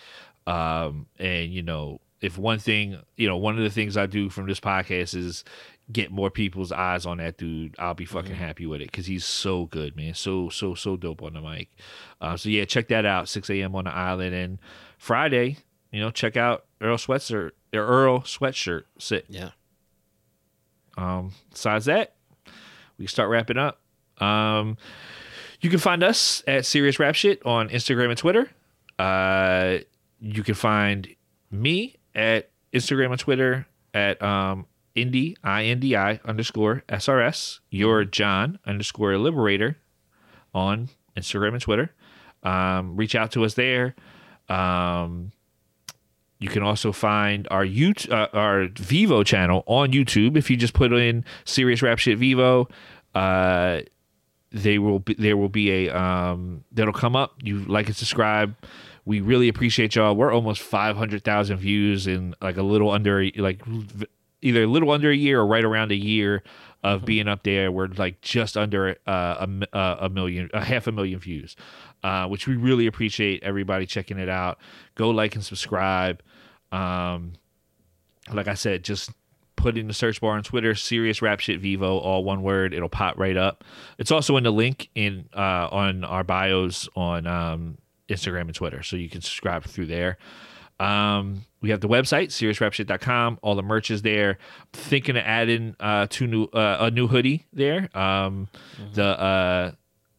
[0.47, 4.30] Um and you know if one thing you know one of the things i do
[4.30, 5.45] from this podcast is
[5.91, 9.24] get more people's eyes on that dude i'll be fucking happy with it because he's
[9.24, 10.13] so good man.
[10.13, 11.70] So so so dope on the mic.
[12.20, 14.36] Uh, so yeah check that out 6 a.m on the island.
[14.36, 14.59] And
[14.97, 15.57] friday
[15.91, 19.26] you know check out earl sweatshirt or earl sweatshirt Sick.
[19.30, 19.51] Yeah.
[20.97, 22.15] um, besides that,
[22.97, 23.80] we can start wrapping up.
[24.22, 24.78] Um,
[25.62, 28.49] you can find us at Serious Rap Shit on Instagram and Twitter.
[28.97, 29.80] Uh,
[30.20, 31.07] you can find
[31.51, 37.60] me at Instagram and Twitter at um, Indy I N D I underscore SRS.
[37.70, 39.78] Your John underscore Liberator
[40.53, 41.91] on Instagram and Twitter.
[42.43, 43.95] Um, reach out to us there.
[44.47, 45.32] Um,
[46.39, 50.38] you can also find our YouTube, uh, our Vivo channel on YouTube.
[50.38, 52.70] If you just put in Serious Rap Shit Vivo,
[53.14, 53.82] uh,
[54.52, 57.36] they will be, there will be a um, that'll come up.
[57.43, 58.56] You like and subscribe.
[59.06, 60.16] We really appreciate y'all.
[60.16, 63.62] We're almost five hundred thousand views in like a little under like
[64.41, 66.43] either a little under a year or right around a year
[66.84, 67.72] of being up there.
[67.72, 71.56] We're like just under uh, a uh, a million, a half a million views,
[72.04, 74.60] uh, which we really appreciate everybody checking it out.
[74.95, 76.22] Go like and subscribe.
[76.72, 77.34] Um,
[78.32, 79.12] like I said, just
[79.60, 82.74] put in the search bar on Twitter, Serious Rap Shit Vivo, all one word.
[82.74, 83.64] It'll pop right up.
[83.97, 88.82] It's also in the link in uh, on our bios on um, Instagram and Twitter,
[88.84, 90.18] so you can subscribe through there.
[90.80, 93.39] Um, we have the website, seriousrapshit.com.
[93.41, 94.38] All the merch is there.
[94.72, 97.89] thinking of adding uh, two new uh, a new hoodie there.
[97.97, 98.47] Um,
[98.93, 99.72] The uh,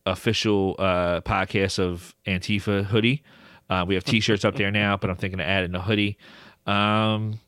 [0.05, 3.23] official uh, podcast of Antifa hoodie.
[3.71, 6.19] Uh, we have t-shirts up there now, but I'm thinking of adding a hoodie.
[6.67, 7.39] Um,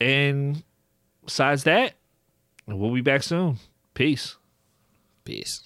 [0.00, 0.62] and
[1.30, 1.94] besides that,
[2.66, 3.56] we'll be back soon.
[3.94, 4.36] Peace.
[5.24, 5.62] Peace.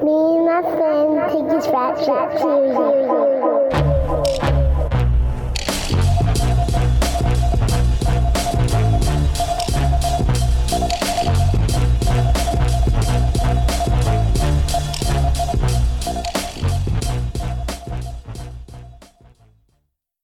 [0.00, 3.55] Me and my friend take this rap shit seriously.